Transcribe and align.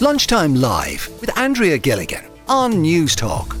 Lunchtime 0.00 0.54
Live 0.54 1.08
with 1.20 1.36
Andrea 1.36 1.76
Gilligan 1.76 2.24
on 2.46 2.82
News 2.82 3.16
Talk. 3.16 3.56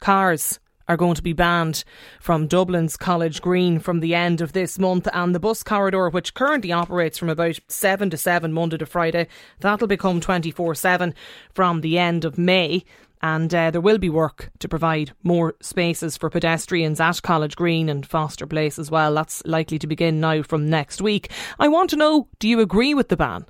Cars 0.00 0.58
are 0.88 0.96
going 0.96 1.14
to 1.14 1.22
be 1.22 1.34
banned 1.34 1.84
from 2.20 2.46
Dublin's 2.46 2.96
College 2.96 3.42
Green 3.42 3.78
from 3.78 4.00
the 4.00 4.14
end 4.14 4.40
of 4.40 4.54
this 4.54 4.78
month, 4.78 5.06
and 5.12 5.34
the 5.34 5.40
bus 5.40 5.62
corridor, 5.62 6.08
which 6.08 6.32
currently 6.32 6.72
operates 6.72 7.18
from 7.18 7.28
about 7.28 7.58
7 7.68 8.08
to 8.08 8.16
7 8.16 8.50
Monday 8.50 8.78
to 8.78 8.86
Friday, 8.86 9.28
that'll 9.60 9.86
become 9.86 10.20
24 10.20 10.74
7 10.74 11.14
from 11.52 11.82
the 11.82 11.98
end 11.98 12.24
of 12.24 12.38
May. 12.38 12.82
And 13.20 13.54
uh, 13.54 13.70
there 13.70 13.82
will 13.82 13.98
be 13.98 14.08
work 14.08 14.50
to 14.60 14.70
provide 14.70 15.12
more 15.22 15.54
spaces 15.60 16.16
for 16.16 16.30
pedestrians 16.30 16.98
at 16.98 17.20
College 17.20 17.56
Green 17.56 17.90
and 17.90 18.06
Foster 18.06 18.46
Place 18.46 18.78
as 18.78 18.90
well. 18.90 19.12
That's 19.12 19.44
likely 19.44 19.78
to 19.80 19.86
begin 19.86 20.18
now 20.18 20.42
from 20.42 20.70
next 20.70 21.02
week. 21.02 21.30
I 21.58 21.68
want 21.68 21.90
to 21.90 21.96
know 21.96 22.28
do 22.38 22.48
you 22.48 22.60
agree 22.60 22.94
with 22.94 23.10
the 23.10 23.18
ban? 23.18 23.44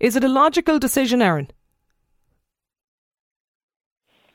Is 0.00 0.16
it 0.16 0.24
a 0.24 0.28
logical 0.28 0.78
decision, 0.78 1.22
Erin? 1.22 1.48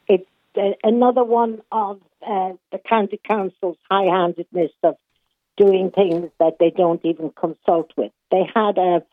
It's 0.07 0.27
uh, 0.57 0.71
another 0.83 1.23
one 1.23 1.61
of 1.71 2.01
uh, 2.25 2.53
the 2.71 2.79
county 2.87 3.19
council's 3.27 3.77
high 3.89 4.05
handedness 4.05 4.71
of 4.83 4.95
doing 5.57 5.91
things 5.91 6.31
that 6.39 6.57
they 6.59 6.71
don't 6.71 7.03
even 7.03 7.31
consult 7.31 7.91
with. 7.97 8.11
They 8.31 8.43
had 8.53 8.77
a, 8.77 9.03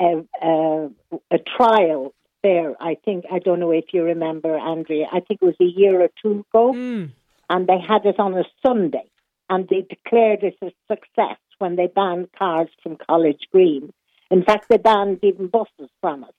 a, 0.00 0.24
a, 0.42 0.90
a 1.30 1.38
trial 1.56 2.14
there, 2.42 2.74
I 2.80 2.96
think, 3.04 3.24
I 3.30 3.38
don't 3.38 3.60
know 3.60 3.70
if 3.70 3.86
you 3.92 4.02
remember, 4.02 4.56
Andrea, 4.56 5.06
I 5.12 5.20
think 5.20 5.40
it 5.42 5.44
was 5.44 5.54
a 5.60 5.64
year 5.64 6.00
or 6.02 6.08
two 6.22 6.44
ago, 6.50 6.72
mm. 6.72 7.10
and 7.48 7.66
they 7.66 7.78
had 7.78 8.04
it 8.04 8.18
on 8.18 8.34
a 8.34 8.44
Sunday, 8.66 9.08
and 9.48 9.68
they 9.68 9.86
declared 9.88 10.42
it 10.42 10.56
a 10.60 10.72
success 10.88 11.38
when 11.58 11.76
they 11.76 11.86
banned 11.86 12.28
cars 12.36 12.68
from 12.82 12.96
College 12.96 13.42
Green. 13.52 13.92
In 14.32 14.42
fact, 14.42 14.70
they 14.70 14.78
banned 14.78 15.18
even 15.22 15.48
buses 15.48 15.90
from 16.00 16.24
it. 16.24 16.34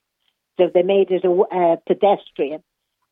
So 0.57 0.71
they 0.73 0.81
made 0.81 1.11
it 1.11 1.23
a 1.23 1.31
uh, 1.31 1.75
pedestrian. 1.87 2.63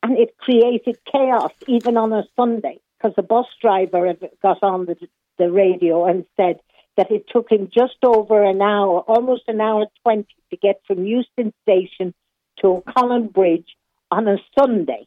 And 0.02 0.18
it 0.18 0.36
created 0.38 0.98
chaos 1.10 1.52
even 1.68 1.96
on 1.96 2.12
a 2.12 2.24
Sunday 2.34 2.80
because 2.98 3.14
the 3.14 3.22
bus 3.22 3.46
driver 3.60 4.12
got 4.42 4.60
on 4.60 4.86
the, 4.86 4.96
the 5.38 5.52
radio 5.52 6.04
and 6.04 6.24
said 6.36 6.58
that 6.96 7.12
it 7.12 7.26
took 7.32 7.50
him 7.50 7.70
just 7.72 7.96
over 8.04 8.42
an 8.42 8.60
hour, 8.60 9.02
almost 9.02 9.44
an 9.46 9.60
hour 9.60 9.86
20 10.02 10.26
to 10.50 10.56
get 10.56 10.80
from 10.84 10.98
Heuston 10.98 11.52
Station 11.62 12.12
to 12.58 12.66
O'Connell 12.66 13.28
Bridge 13.28 13.76
on 14.10 14.26
a 14.26 14.38
Sunday. 14.58 15.06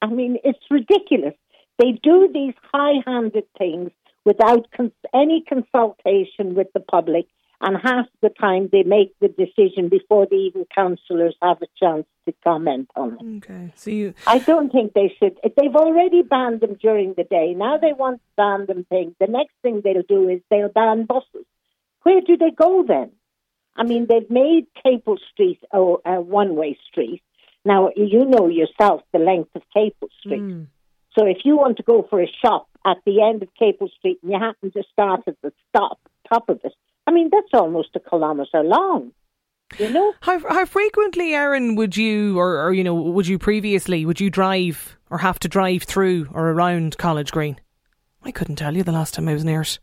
I 0.00 0.06
mean, 0.06 0.38
it's 0.44 0.64
ridiculous. 0.70 1.34
They 1.78 1.92
do 2.02 2.30
these 2.32 2.54
high 2.72 3.02
handed 3.06 3.44
things 3.58 3.90
without 4.24 4.70
cons- 4.70 4.92
any 5.12 5.44
consultation 5.46 6.54
with 6.54 6.68
the 6.72 6.80
public 6.80 7.26
and 7.62 7.76
half 7.80 8.06
the 8.20 8.28
time 8.28 8.68
they 8.70 8.82
make 8.82 9.14
the 9.20 9.28
decision 9.28 9.88
before 9.88 10.26
the 10.26 10.36
even 10.36 10.66
councillors 10.74 11.36
have 11.40 11.62
a 11.62 11.66
chance 11.78 12.06
to 12.26 12.34
comment 12.42 12.90
on 12.96 13.16
it. 13.20 13.36
Okay, 13.38 13.72
so 13.76 13.90
you... 13.90 14.14
I 14.26 14.38
don't 14.40 14.70
think 14.70 14.92
they 14.92 15.14
should. 15.18 15.38
They've 15.56 15.74
already 15.74 16.22
banned 16.22 16.60
them 16.60 16.74
during 16.74 17.14
the 17.16 17.24
day. 17.24 17.54
Now 17.54 17.78
they 17.78 17.92
want 17.92 18.18
to 18.18 18.28
ban 18.36 18.66
them 18.66 18.84
things. 18.88 19.14
The 19.20 19.28
next 19.28 19.54
thing 19.62 19.80
they'll 19.82 20.02
do 20.02 20.28
is 20.28 20.40
they'll 20.50 20.68
ban 20.68 21.06
buses. 21.06 21.46
Where 22.02 22.20
do 22.20 22.36
they 22.36 22.50
go 22.50 22.84
then? 22.86 23.12
I 23.76 23.84
mean, 23.84 24.06
they've 24.08 24.28
made 24.28 24.66
Capel 24.82 25.18
Street 25.32 25.60
a, 25.72 25.78
a 25.78 26.20
one-way 26.20 26.78
street. 26.90 27.22
Now 27.64 27.90
you 27.96 28.24
know 28.24 28.48
yourself 28.48 29.02
the 29.12 29.18
length 29.20 29.54
of 29.54 29.62
Capel 29.72 30.08
Street. 30.20 30.42
Mm. 30.42 30.66
So 31.16 31.26
if 31.26 31.38
you 31.44 31.56
want 31.56 31.76
to 31.76 31.82
go 31.82 32.06
for 32.08 32.20
a 32.20 32.30
shop 32.44 32.68
at 32.84 32.96
the 33.06 33.22
end 33.22 33.42
of 33.42 33.48
Capel 33.56 33.88
Street 33.98 34.18
and 34.22 34.32
you 34.32 34.38
happen 34.38 34.72
to 34.72 34.82
start 34.92 35.20
at 35.28 35.36
the 35.42 35.52
stop 35.68 36.00
top 36.28 36.48
of 36.48 36.60
it, 36.64 36.74
I 37.06 37.10
mean, 37.10 37.30
that's 37.32 37.52
almost 37.52 37.90
a 37.94 38.00
kilometre 38.00 38.62
long. 38.62 39.12
You 39.78 39.90
know 39.90 40.12
how 40.20 40.38
how 40.38 40.66
frequently, 40.66 41.32
Erin, 41.32 41.76
would 41.76 41.96
you 41.96 42.38
or, 42.38 42.62
or 42.62 42.72
you 42.72 42.84
know 42.84 42.94
would 42.94 43.26
you 43.26 43.38
previously 43.38 44.04
would 44.04 44.20
you 44.20 44.28
drive 44.28 44.98
or 45.08 45.18
have 45.18 45.38
to 45.40 45.48
drive 45.48 45.84
through 45.84 46.28
or 46.32 46.50
around 46.50 46.98
College 46.98 47.32
Green? 47.32 47.58
I 48.22 48.32
couldn't 48.32 48.56
tell 48.56 48.76
you 48.76 48.82
the 48.82 48.92
last 48.92 49.14
time 49.14 49.28
I 49.28 49.32
was 49.32 49.44
near 49.44 49.62
it. 49.62 49.78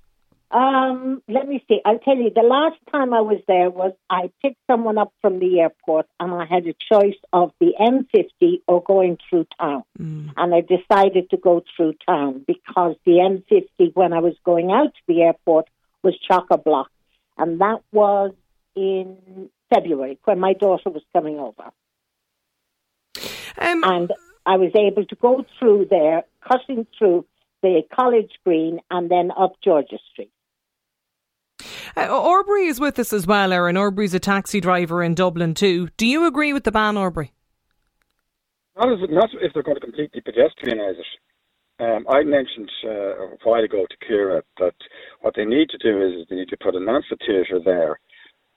Um, 0.51 1.21
let 1.27 1.47
me 1.47 1.63
see. 1.67 1.79
I'll 1.85 1.99
tell 1.99 2.17
you. 2.17 2.31
The 2.33 2.41
last 2.41 2.77
time 2.91 3.13
I 3.13 3.21
was 3.21 3.39
there 3.47 3.69
was 3.69 3.93
I 4.09 4.31
picked 4.41 4.59
someone 4.65 4.97
up 4.97 5.13
from 5.21 5.39
the 5.39 5.59
airport, 5.59 6.07
and 6.19 6.33
I 6.33 6.45
had 6.45 6.65
a 6.65 6.73
choice 6.91 7.17
of 7.33 7.51
the 7.59 7.73
M50 7.79 8.61
or 8.67 8.81
going 8.81 9.17
through 9.29 9.45
town. 9.59 9.83
Mm. 9.99 10.33
And 10.37 10.55
I 10.55 10.61
decided 10.61 11.29
to 11.29 11.37
go 11.37 11.63
through 11.75 11.95
town 12.05 12.43
because 12.47 12.95
the 13.05 13.13
M50, 13.13 13.95
when 13.95 14.13
I 14.13 14.19
was 14.19 14.35
going 14.43 14.71
out 14.71 14.93
to 14.93 15.01
the 15.07 15.21
airport, 15.21 15.67
was 16.03 16.17
chock 16.27 16.47
a 16.49 16.57
block 16.57 16.89
and 17.39 17.59
that 17.61 17.81
was 17.91 18.33
in 18.75 19.49
February 19.73 20.19
when 20.25 20.39
my 20.39 20.53
daughter 20.53 20.89
was 20.89 21.03
coming 21.13 21.39
over. 21.39 21.71
Um, 23.57 23.83
and 23.83 24.13
I 24.45 24.57
was 24.57 24.71
able 24.75 25.05
to 25.05 25.15
go 25.15 25.45
through 25.57 25.87
there, 25.89 26.23
cutting 26.47 26.85
through 26.97 27.25
the 27.61 27.81
College 27.93 28.31
Green 28.45 28.79
and 28.89 29.09
then 29.09 29.31
up 29.37 29.53
Georgia 29.63 29.97
Street. 30.11 30.31
Uh, 31.97 32.07
Aubrey 32.09 32.65
is 32.65 32.79
with 32.79 32.99
us 32.99 33.11
as 33.11 33.27
well, 33.27 33.51
Erin. 33.51 33.75
Aubrey's 33.75 34.13
a 34.13 34.19
taxi 34.19 34.61
driver 34.61 35.03
in 35.03 35.15
Dublin 35.15 35.53
too. 35.53 35.89
Do 35.97 36.05
you 36.05 36.25
agree 36.25 36.53
with 36.53 36.63
the 36.63 36.71
ban, 36.71 36.97
Aubrey? 36.97 37.33
Not, 38.77 38.93
as, 38.93 38.99
not 39.09 39.29
if 39.41 39.53
they're 39.53 39.63
going 39.63 39.75
to 39.75 39.81
completely 39.81 40.21
pedestrianise 40.21 40.99
it. 40.99 41.05
Um, 41.79 42.05
I 42.09 42.23
mentioned 42.23 42.69
uh, 42.83 42.89
a 42.89 43.37
while 43.43 43.63
ago 43.63 43.85
to 43.89 44.05
Kira 44.05 44.41
that 44.59 44.75
what 45.21 45.33
they 45.35 45.45
need 45.45 45.69
to 45.69 45.77
do 45.77 46.01
is 46.01 46.27
they 46.29 46.35
need 46.35 46.49
to 46.49 46.57
put 46.61 46.75
an 46.75 46.89
amphitheatre 46.89 47.59
there 47.63 47.99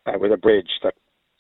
uh, 0.06 0.18
with 0.18 0.32
a 0.32 0.36
bridge 0.36 0.70
that 0.82 0.94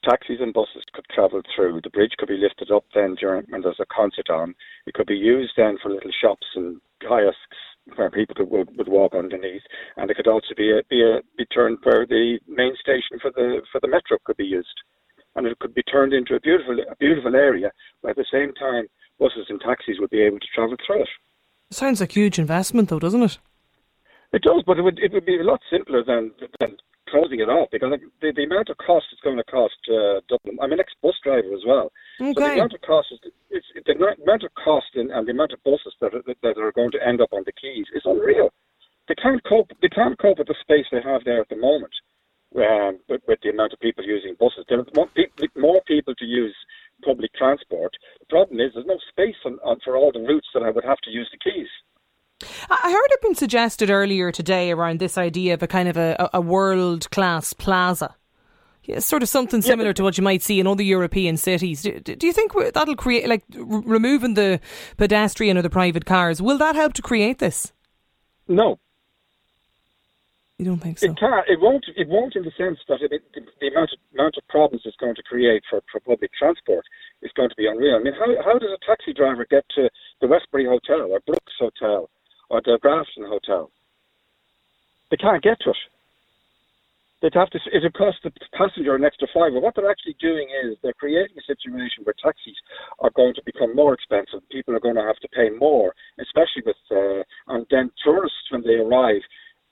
taxis 0.04 0.38
and 0.40 0.54
buses 0.54 0.84
could 0.92 1.04
travel 1.12 1.42
through. 1.54 1.80
The 1.82 1.90
bridge 1.90 2.12
could 2.18 2.28
be 2.28 2.36
lifted 2.36 2.70
up 2.70 2.84
then 2.94 3.16
during 3.16 3.46
when 3.48 3.62
there's 3.62 3.80
a 3.80 3.94
concert 3.94 4.30
on. 4.30 4.54
It 4.86 4.94
could 4.94 5.08
be 5.08 5.16
used 5.16 5.54
then 5.56 5.76
for 5.82 5.90
little 5.90 6.10
shops 6.20 6.46
and 6.54 6.80
kiosks 7.00 7.58
where 7.96 8.10
people 8.10 8.36
could 8.36 8.48
would, 8.48 8.70
would 8.78 8.88
walk 8.88 9.14
underneath, 9.14 9.62
and 9.96 10.08
it 10.08 10.16
could 10.16 10.28
also 10.28 10.54
be 10.56 10.70
a, 10.70 10.82
be 10.88 11.02
a 11.02 11.20
be 11.36 11.44
turned 11.46 11.78
where 11.82 12.06
the 12.06 12.38
main 12.46 12.76
station 12.80 13.18
for 13.20 13.32
the 13.34 13.60
for 13.72 13.80
the 13.80 13.88
metro 13.88 14.18
could 14.24 14.36
be 14.36 14.44
used, 14.44 14.78
and 15.34 15.48
it 15.48 15.58
could 15.58 15.74
be 15.74 15.82
turned 15.82 16.12
into 16.12 16.36
a 16.36 16.40
beautiful 16.40 16.78
a 16.78 16.94
beautiful 16.96 17.34
area. 17.34 17.72
where 18.00 18.12
at 18.12 18.16
the 18.16 18.26
same 18.32 18.54
time, 18.54 18.86
buses 19.18 19.46
and 19.48 19.60
taxis 19.60 19.98
would 19.98 20.10
be 20.10 20.22
able 20.22 20.38
to 20.38 20.46
travel 20.54 20.76
through 20.86 21.02
it. 21.02 21.08
Sounds 21.72 22.00
like 22.00 22.10
a 22.10 22.20
huge 22.20 22.38
investment, 22.38 22.88
though, 22.88 22.98
doesn't 22.98 23.22
it? 23.22 23.38
It 24.32 24.42
does, 24.42 24.62
but 24.66 24.78
it 24.78 24.82
would 24.82 24.98
it 24.98 25.12
would 25.12 25.26
be 25.26 25.38
a 25.38 25.44
lot 25.44 25.60
simpler 25.70 26.02
than 26.04 26.32
than 26.60 26.76
closing 27.08 27.40
it 27.40 27.48
off 27.48 27.68
because 27.70 27.92
the, 28.20 28.32
the 28.32 28.44
amount 28.44 28.70
of 28.70 28.76
cost 28.78 29.04
it's 29.12 29.20
going 29.20 29.36
to 29.36 29.44
cost 29.44 29.76
uh, 29.92 30.24
Dublin. 30.28 30.56
I'm 30.60 30.72
an 30.72 30.80
ex 30.80 30.92
bus 31.02 31.14
driver 31.22 31.52
as 31.52 31.64
well, 31.66 31.92
okay. 32.20 32.32
so 32.32 32.40
the 32.40 32.52
amount 32.56 32.72
of 32.72 32.80
cost 32.80 33.08
is 33.12 33.20
it's, 33.50 33.66
the 33.84 33.92
amount 33.92 34.42
of 34.42 34.50
cost 34.56 34.88
and, 34.94 35.10
and 35.10 35.28
the 35.28 35.32
amount 35.32 35.52
of 35.52 35.62
buses 35.64 35.92
that 36.00 36.14
are, 36.14 36.24
that 36.24 36.56
are 36.56 36.72
going 36.72 36.90
to 36.92 37.06
end 37.06 37.20
up 37.20 37.32
on 37.32 37.42
the 37.44 37.52
quays 37.52 37.84
is 37.94 38.02
unreal. 38.06 38.48
They 39.08 39.14
can't 39.16 39.44
cope. 39.44 39.70
They 39.82 39.88
can't 39.88 40.18
cope 40.18 40.38
with 40.38 40.48
the 40.48 40.56
space 40.60 40.86
they 40.90 41.02
have 41.04 41.24
there 41.24 41.40
at 41.40 41.48
the 41.50 41.56
moment. 41.56 41.92
Um, 42.56 43.00
with, 43.08 43.22
with 43.26 43.40
the 43.42 43.48
amount 43.48 43.72
of 43.72 43.80
people 43.80 44.04
using 44.04 44.36
buses, 44.38 44.64
there 44.68 44.78
are 44.80 44.86
more 44.94 45.08
more 45.56 45.80
people 45.86 46.14
to 46.14 46.24
use 46.24 46.56
public 47.04 47.32
transport. 47.34 47.92
The 48.32 48.36
problem 48.36 48.60
is 48.60 48.72
there's 48.72 48.86
no 48.86 48.96
space 49.10 49.36
on, 49.44 49.58
on, 49.62 49.78
for 49.84 49.94
all 49.94 50.10
the 50.10 50.20
routes 50.20 50.48
that 50.54 50.62
I 50.62 50.70
would 50.70 50.84
have 50.84 50.96
to 51.04 51.10
use 51.10 51.28
the 51.30 51.38
keys. 51.38 51.68
I 52.70 52.90
heard 52.90 53.08
it 53.10 53.20
been 53.20 53.34
suggested 53.34 53.90
earlier 53.90 54.32
today 54.32 54.70
around 54.70 55.00
this 55.00 55.18
idea 55.18 55.52
of 55.52 55.62
a 55.62 55.66
kind 55.66 55.86
of 55.86 55.98
a, 55.98 56.30
a 56.32 56.40
world 56.40 57.10
class 57.10 57.52
plaza. 57.52 58.14
Yeah, 58.84 59.00
sort 59.00 59.22
of 59.22 59.28
something 59.28 59.60
similar 59.60 59.90
yeah. 59.90 59.94
to 59.94 60.02
what 60.02 60.16
you 60.16 60.24
might 60.24 60.42
see 60.42 60.58
in 60.58 60.66
other 60.66 60.82
European 60.82 61.36
cities. 61.36 61.82
Do, 61.82 62.00
do 62.00 62.26
you 62.26 62.32
think 62.32 62.52
that'll 62.72 62.96
create, 62.96 63.28
like, 63.28 63.44
r- 63.54 63.62
removing 63.64 64.32
the 64.32 64.60
pedestrian 64.96 65.58
or 65.58 65.62
the 65.62 65.68
private 65.68 66.06
cars, 66.06 66.40
will 66.40 66.56
that 66.56 66.74
help 66.74 66.94
to 66.94 67.02
create 67.02 67.38
this? 67.38 67.70
No, 68.48 68.78
you 70.62 70.64
don't 70.64 70.78
think 70.78 71.00
so? 71.00 71.10
It 71.10 71.18
can. 71.18 71.42
It 71.48 71.60
won't. 71.60 71.84
It 71.96 72.08
won't 72.08 72.36
in 72.36 72.44
the 72.44 72.52
sense 72.56 72.78
that 72.88 73.02
it, 73.02 73.10
the, 73.34 73.40
the, 73.60 73.66
amount 73.66 73.90
of 73.92 73.98
amount 74.14 74.36
of 74.38 74.46
problems 74.46 74.82
it's 74.84 74.96
going 74.96 75.16
to 75.16 75.22
create 75.22 75.64
for, 75.68 75.82
for 75.90 75.98
public 76.00 76.30
transport 76.38 76.86
is 77.22 77.32
going 77.36 77.48
to 77.48 77.56
be 77.56 77.66
unreal. 77.66 77.96
I 77.96 78.02
mean, 78.02 78.14
how 78.14 78.26
how 78.44 78.58
does 78.58 78.70
a 78.70 78.84
taxi 78.86 79.12
driver 79.12 79.46
get 79.48 79.64
to 79.76 79.88
the 80.20 80.28
Westbury 80.28 80.66
Hotel 80.66 81.10
or 81.10 81.20
Brooks 81.26 81.56
Hotel 81.58 82.10
or 82.50 82.60
the 82.64 82.78
Grafton 82.80 83.24
Hotel? 83.26 83.70
They 85.10 85.16
can't 85.16 85.42
get 85.42 85.60
to 85.60 85.70
it. 85.70 85.82
They'd 87.20 87.38
have 87.38 87.50
to. 87.50 87.60
It 87.70 87.82
would 87.82 87.94
cost 87.94 88.18
the 88.24 88.32
passenger 88.52 88.96
an 88.96 89.04
extra 89.04 89.28
five. 89.32 89.54
But 89.54 89.62
what 89.62 89.74
they're 89.76 89.90
actually 89.90 90.16
doing 90.18 90.48
is 90.64 90.76
they're 90.82 90.98
creating 90.98 91.38
a 91.38 91.46
situation 91.46 92.02
where 92.02 92.18
taxis 92.18 92.58
are 92.98 93.14
going 93.14 93.34
to 93.34 93.42
become 93.46 93.76
more 93.76 93.94
expensive. 93.94 94.42
People 94.50 94.74
are 94.74 94.82
going 94.82 94.96
to 94.96 95.06
have 95.06 95.22
to 95.22 95.28
pay 95.28 95.50
more, 95.50 95.94
especially 96.18 96.66
with 96.66 96.80
uh, 96.90 97.22
and 97.54 97.66
then 97.70 97.90
tourists 98.02 98.50
when 98.50 98.62
they 98.62 98.74
arrive 98.74 99.22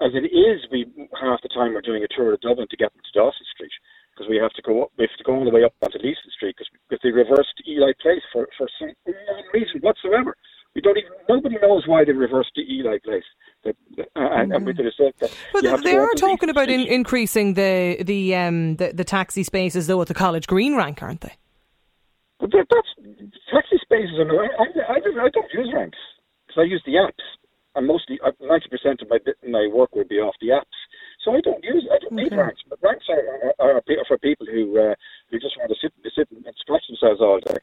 as 0.01 0.17
it 0.17 0.33
is, 0.33 0.65
we 0.73 0.89
half 1.21 1.45
the 1.45 1.53
time 1.53 1.77
we're 1.77 1.85
doing 1.85 2.03
a 2.03 2.09
tour 2.09 2.33
of 2.33 2.41
Dublin 2.41 2.67
to 2.71 2.77
get 2.81 2.89
them 2.93 3.05
to 3.05 3.13
Dawson 3.13 3.45
Street 3.53 3.73
because 4.13 4.29
we 4.33 4.41
have 4.41 4.53
to 4.57 4.63
go 4.65 4.89
up, 4.89 4.91
we 4.97 5.05
have 5.05 5.19
to 5.21 5.25
go 5.29 5.37
all 5.37 5.45
the 5.45 5.53
way 5.53 5.65
up 5.65 5.77
onto 5.85 6.01
Leeson 6.01 6.33
Street 6.33 6.57
because 6.57 6.70
they 7.03 7.11
reversed 7.11 7.55
Ely 7.69 7.93
Place 8.01 8.23
for 8.33 8.49
for 8.57 8.69
some 8.79 8.93
reason 9.53 9.81
whatsoever. 9.81 10.37
We 10.75 10.81
don't 10.81 10.99
even 10.99 11.11
nobody 11.29 11.57
knows 11.61 11.85
why 11.87 12.05
they 12.05 12.13
reversed 12.13 12.53
the 12.55 12.63
Ely 12.63 12.99
Place. 13.05 13.25
That, 13.65 13.77
uh, 13.99 14.05
and, 14.17 14.53
and 14.55 14.65
with 14.65 14.79
the 14.79 14.85
result 14.85 15.15
that 15.21 15.31
but 15.53 15.85
they 15.85 15.97
are 15.97 16.15
talking 16.15 16.49
about 16.49 16.71
in, 16.71 16.81
increasing 16.81 17.55
the 17.55 18.03
the 18.03 18.35
um 18.35 18.77
the, 18.77 18.93
the 18.95 19.05
taxi 19.05 19.43
spaces 19.43 19.87
though 19.87 20.01
at 20.01 20.09
the 20.09 20.15
College 20.15 20.47
Green 20.47 20.77
rank, 20.77 21.03
aren't 21.03 21.21
they? 21.21 21.35
But 22.41 22.53
that, 22.53 22.67
that's 22.71 22.89
taxi 23.53 23.77
spaces. 23.83 24.17
Are, 24.19 24.25
I, 24.25 24.49
I, 24.57 24.95
I, 24.97 25.01
don't, 25.01 25.19
I 25.19 25.29
don't 25.29 25.53
use 25.53 25.71
ranks 25.75 25.99
because 26.47 26.63
I 26.63 26.65
use 26.65 26.83
the 26.87 26.95
apps, 26.95 27.21
and 27.75 27.87
mostly 27.87 28.19
uh, 28.25 28.33
ninety 28.41 28.69
percent 28.71 29.03
of 29.03 29.11
my 29.11 29.19
my 29.47 29.69
work 29.73 29.95
would 29.95 30.09
be 30.09 30.17
off 30.17 30.35
the 30.41 30.49
apps. 30.49 30.79
So 31.25 31.37
I 31.37 31.41
don't 31.43 31.63
use 31.63 31.87
I 31.93 31.99
don't 31.99 32.15
okay. 32.15 32.25
need 32.25 32.33
ranks. 32.33 32.63
But 32.69 32.79
ranks 32.83 33.05
are, 33.11 33.53
are, 33.61 33.77
are 33.77 33.83
for 34.09 34.17
people 34.17 34.47
who 34.47 34.81
uh, 34.81 34.95
who 35.31 35.39
just 35.39 35.59
want 35.59 35.69
to 35.69 35.77
sit 35.83 35.93
sit 36.15 36.29
and 36.31 36.45
scratch 36.59 36.83
themselves 36.89 37.21
all 37.21 37.41
day. 37.41 37.57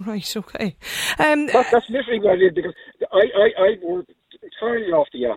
Right. 0.00 0.36
Okay. 0.36 0.76
Um, 1.18 1.46
that, 1.46 1.68
that's 1.70 1.88
literally 1.88 2.20
what 2.20 2.32
I 2.32 2.36
did 2.36 2.54
because 2.54 2.74
I, 3.12 3.22
I 3.36 3.64
I 3.64 3.76
work 3.82 4.06
entirely 4.42 4.90
off 4.92 5.06
the 5.12 5.24
apps 5.24 5.36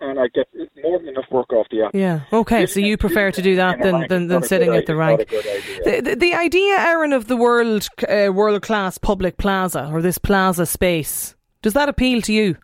and 0.00 0.20
I 0.20 0.28
get 0.28 0.46
more 0.82 0.98
than 0.98 1.08
enough 1.08 1.24
work 1.30 1.52
off 1.52 1.66
the 1.70 1.82
app. 1.82 1.94
Yeah. 1.94 2.20
Okay. 2.32 2.66
So 2.66 2.78
you 2.78 2.96
prefer 2.96 3.32
to 3.32 3.42
do 3.42 3.56
that 3.56 3.80
than, 3.82 4.06
than, 4.08 4.28
than 4.28 4.42
sitting 4.42 4.74
at 4.74 4.86
the 4.86 4.94
rank. 4.94 5.28
The, 5.28 6.02
the, 6.04 6.14
the, 6.14 6.34
idea, 6.34 6.76
Aaron, 6.78 7.12
of 7.12 7.26
the 7.26 7.36
world 7.36 7.88
uh, 8.08 8.30
world 8.32 8.62
class 8.62 8.98
public 8.98 9.38
plaza 9.38 9.88
or 9.90 10.02
this 10.02 10.18
plaza 10.18 10.66
space 10.66 11.34
does 11.66 11.72
that 11.72 11.88
appeal 11.88 12.22
to 12.22 12.32
you? 12.32 12.56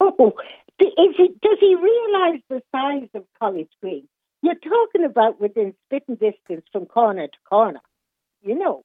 Oh, 0.00 0.32
it, 0.80 1.40
does 1.40 1.58
he 1.60 1.76
realise 1.76 2.42
the 2.48 2.60
size 2.72 3.08
of 3.14 3.22
College 3.38 3.70
Green? 3.80 4.08
You're 4.42 4.56
talking 4.56 5.04
about 5.04 5.40
within 5.40 5.74
spitting 5.86 6.16
distance 6.16 6.66
from 6.72 6.86
corner 6.86 7.28
to 7.28 7.38
corner. 7.48 7.78
You 8.42 8.58
know, 8.58 8.82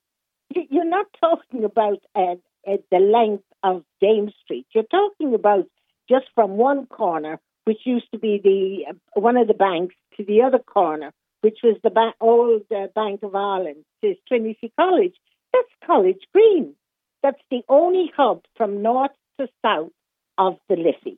you're 0.53 0.89
not 0.89 1.07
talking 1.19 1.63
about 1.63 1.99
uh, 2.15 2.35
uh, 2.67 2.77
the 2.91 2.99
length 2.99 3.43
of 3.63 3.83
James 4.01 4.33
Street. 4.43 4.65
You're 4.73 4.83
talking 4.83 5.33
about 5.33 5.65
just 6.09 6.25
from 6.35 6.51
one 6.51 6.87
corner 6.87 7.39
which 7.65 7.85
used 7.85 8.11
to 8.11 8.17
be 8.17 8.39
the 8.43 8.91
uh, 8.91 9.19
one 9.19 9.37
of 9.37 9.47
the 9.47 9.53
banks, 9.53 9.95
to 10.17 10.25
the 10.25 10.41
other 10.41 10.59
corner, 10.59 11.11
which 11.41 11.59
was 11.63 11.77
the 11.83 11.89
ba- 11.89 12.13
old 12.19 12.63
uh, 12.75 12.87
Bank 12.95 13.21
of 13.23 13.35
Ireland, 13.35 13.85
to 14.03 14.15
Trinity 14.27 14.73
College. 14.79 15.15
That's 15.53 15.69
College 15.85 16.21
Green. 16.33 16.75
That's 17.23 17.41
the 17.51 17.61
only 17.69 18.11
hub 18.17 18.41
from 18.55 18.81
north 18.81 19.11
to 19.39 19.47
south 19.61 19.91
of 20.37 20.57
the 20.69 20.75
Liffey. 20.75 21.17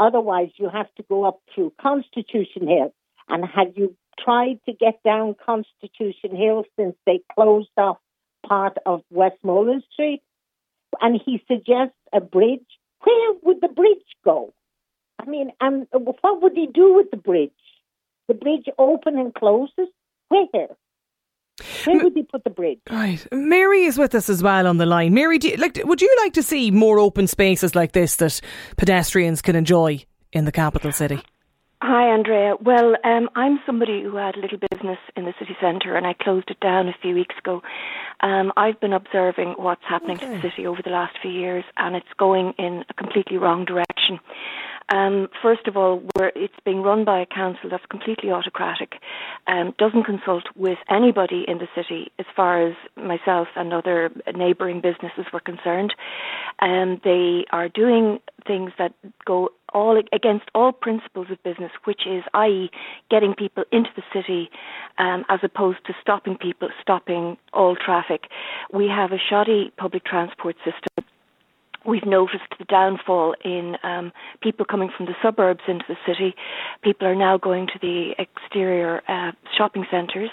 Otherwise, 0.00 0.50
you 0.56 0.68
have 0.68 0.92
to 0.96 1.04
go 1.08 1.24
up 1.24 1.40
through 1.54 1.72
Constitution 1.80 2.66
Hill. 2.66 2.94
And 3.28 3.44
have 3.44 3.76
you 3.76 3.96
tried 4.22 4.60
to 4.66 4.72
get 4.72 5.02
down 5.02 5.36
Constitution 5.44 6.36
Hill 6.36 6.64
since 6.78 6.94
they 7.06 7.20
closed 7.34 7.68
off 7.76 7.98
part 8.46 8.76
of 8.86 9.02
Westmoreland 9.10 9.84
Street? 9.92 10.22
And 11.00 11.20
he 11.24 11.42
suggests 11.48 11.96
a 12.12 12.20
bridge. 12.20 12.66
Where 13.02 13.34
would 13.42 13.60
the 13.60 13.68
bridge 13.68 13.98
go? 14.24 14.54
I 15.18 15.26
mean, 15.26 15.50
and 15.60 15.86
what 15.92 16.42
would 16.42 16.52
he 16.54 16.66
do 16.66 16.94
with 16.94 17.10
the 17.10 17.16
bridge? 17.16 17.50
The 18.28 18.34
bridge 18.34 18.66
open 18.78 19.18
and 19.18 19.34
closes? 19.34 19.88
Where? 20.28 20.46
Where 21.84 22.02
would 22.02 22.14
he 22.14 22.22
put 22.22 22.44
the 22.44 22.50
bridge? 22.50 22.80
Right. 22.90 23.24
Mary 23.32 23.84
is 23.84 23.98
with 23.98 24.14
us 24.14 24.28
as 24.28 24.42
well 24.42 24.66
on 24.66 24.78
the 24.78 24.86
line. 24.86 25.14
Mary, 25.14 25.38
you, 25.40 25.56
like, 25.56 25.80
would 25.84 26.02
you 26.02 26.16
like 26.22 26.32
to 26.34 26.42
see 26.42 26.70
more 26.70 26.98
open 26.98 27.26
spaces 27.26 27.74
like 27.74 27.92
this 27.92 28.16
that 28.16 28.40
pedestrians 28.76 29.42
can 29.42 29.54
enjoy 29.54 30.04
in 30.32 30.46
the 30.46 30.52
capital 30.52 30.90
city? 30.90 31.20
Hi, 31.86 32.14
Andrea. 32.14 32.54
Well, 32.64 32.96
um, 33.04 33.28
I'm 33.36 33.60
somebody 33.66 34.02
who 34.02 34.16
had 34.16 34.36
a 34.36 34.40
little 34.40 34.56
business 34.56 34.96
in 35.18 35.26
the 35.26 35.34
city 35.38 35.54
centre 35.60 35.96
and 35.96 36.06
I 36.06 36.14
closed 36.14 36.50
it 36.50 36.58
down 36.58 36.88
a 36.88 36.94
few 37.02 37.14
weeks 37.14 37.34
ago. 37.36 37.60
Um, 38.20 38.54
I've 38.56 38.80
been 38.80 38.94
observing 38.94 39.56
what's 39.58 39.84
happening 39.86 40.16
okay. 40.16 40.28
to 40.28 40.32
the 40.40 40.48
city 40.48 40.66
over 40.66 40.80
the 40.82 40.88
last 40.88 41.18
few 41.20 41.30
years 41.30 41.62
and 41.76 41.94
it's 41.94 42.08
going 42.18 42.54
in 42.58 42.86
a 42.88 42.94
completely 42.94 43.36
wrong 43.36 43.66
direction. 43.66 44.18
Um, 44.88 45.28
first 45.42 45.66
of 45.66 45.76
all, 45.76 46.02
it's 46.16 46.54
being 46.64 46.82
run 46.82 47.04
by 47.04 47.20
a 47.20 47.26
council 47.26 47.70
that's 47.70 47.86
completely 47.86 48.30
autocratic, 48.30 48.94
um, 49.46 49.74
doesn't 49.78 50.04
consult 50.04 50.44
with 50.56 50.78
anybody 50.90 51.44
in 51.48 51.58
the 51.58 51.68
city 51.74 52.12
as 52.18 52.26
far 52.36 52.66
as 52.66 52.74
myself 52.96 53.48
and 53.56 53.72
other 53.72 54.10
neighbouring 54.34 54.80
businesses 54.80 55.24
were 55.32 55.40
concerned. 55.40 55.94
Um, 56.60 57.00
they 57.02 57.44
are 57.50 57.68
doing 57.68 58.20
things 58.46 58.72
that 58.78 58.92
go 59.24 59.50
all 59.72 60.00
against 60.12 60.44
all 60.54 60.70
principles 60.70 61.26
of 61.30 61.42
business, 61.42 61.72
which 61.84 62.02
is, 62.06 62.22
i.e., 62.34 62.70
getting 63.10 63.34
people 63.34 63.64
into 63.72 63.90
the 63.96 64.02
city 64.12 64.48
um, 64.98 65.24
as 65.28 65.40
opposed 65.42 65.78
to 65.86 65.92
stopping 66.00 66.36
people, 66.36 66.68
stopping 66.80 67.36
all 67.52 67.74
traffic. 67.74 68.28
We 68.72 68.86
have 68.88 69.12
a 69.12 69.18
shoddy 69.18 69.72
public 69.76 70.04
transport 70.04 70.56
system 70.58 70.93
We've 71.86 72.06
noticed 72.06 72.44
the 72.58 72.64
downfall 72.64 73.34
in 73.44 73.76
um, 73.82 74.12
people 74.42 74.64
coming 74.64 74.90
from 74.96 75.06
the 75.06 75.14
suburbs 75.22 75.62
into 75.68 75.84
the 75.88 75.96
city. 76.06 76.34
People 76.82 77.06
are 77.06 77.14
now 77.14 77.36
going 77.36 77.66
to 77.68 77.78
the 77.80 78.14
exterior 78.18 79.02
uh, 79.08 79.32
shopping 79.56 79.86
centres. 79.90 80.30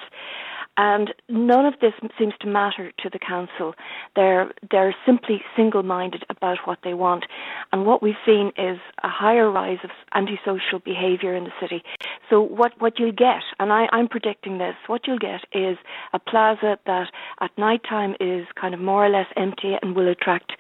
And 0.78 1.14
none 1.28 1.66
of 1.66 1.74
this 1.82 1.94
seems 2.18 2.34
to 2.40 2.48
matter 2.48 2.92
to 3.00 3.10
the 3.10 3.20
council. 3.20 3.76
They're 4.16 4.52
they're 4.72 4.96
simply 5.06 5.44
single-minded 5.56 6.26
about 6.30 6.60
what 6.64 6.80
they 6.84 6.94
want, 6.94 7.26
and 7.74 7.86
what 7.86 8.02
we've 8.02 8.16
seen 8.26 8.54
is 8.58 8.80
a 9.04 9.10
higher 9.10 9.52
rise 9.52 9.80
of 9.84 9.90
antisocial 10.16 10.80
behaviour 10.84 11.36
in 11.36 11.44
the 11.44 11.52
city. 11.60 11.84
So 12.30 12.42
what 12.42 12.72
what 12.80 12.98
you'll 12.98 13.12
get, 13.12 13.44
and 13.60 13.74
I, 13.74 13.88
I'm 13.92 14.08
predicting 14.08 14.60
this, 14.60 14.76
what 14.88 15.08
you'll 15.08 15.20
get 15.20 15.42
is 15.52 15.78
a 16.14 16.20
plaza 16.20 16.80
that 16.86 17.08
at 17.42 17.58
night 17.58 17.82
time 17.88 18.16
is 18.22 18.48
kind 18.60 18.74
of 18.74 18.80
more 18.80 19.06
or 19.06 19.10
less 19.10 19.28
empty 19.36 19.76
and 19.82 19.94
will 19.94 20.08
attract 20.08 20.54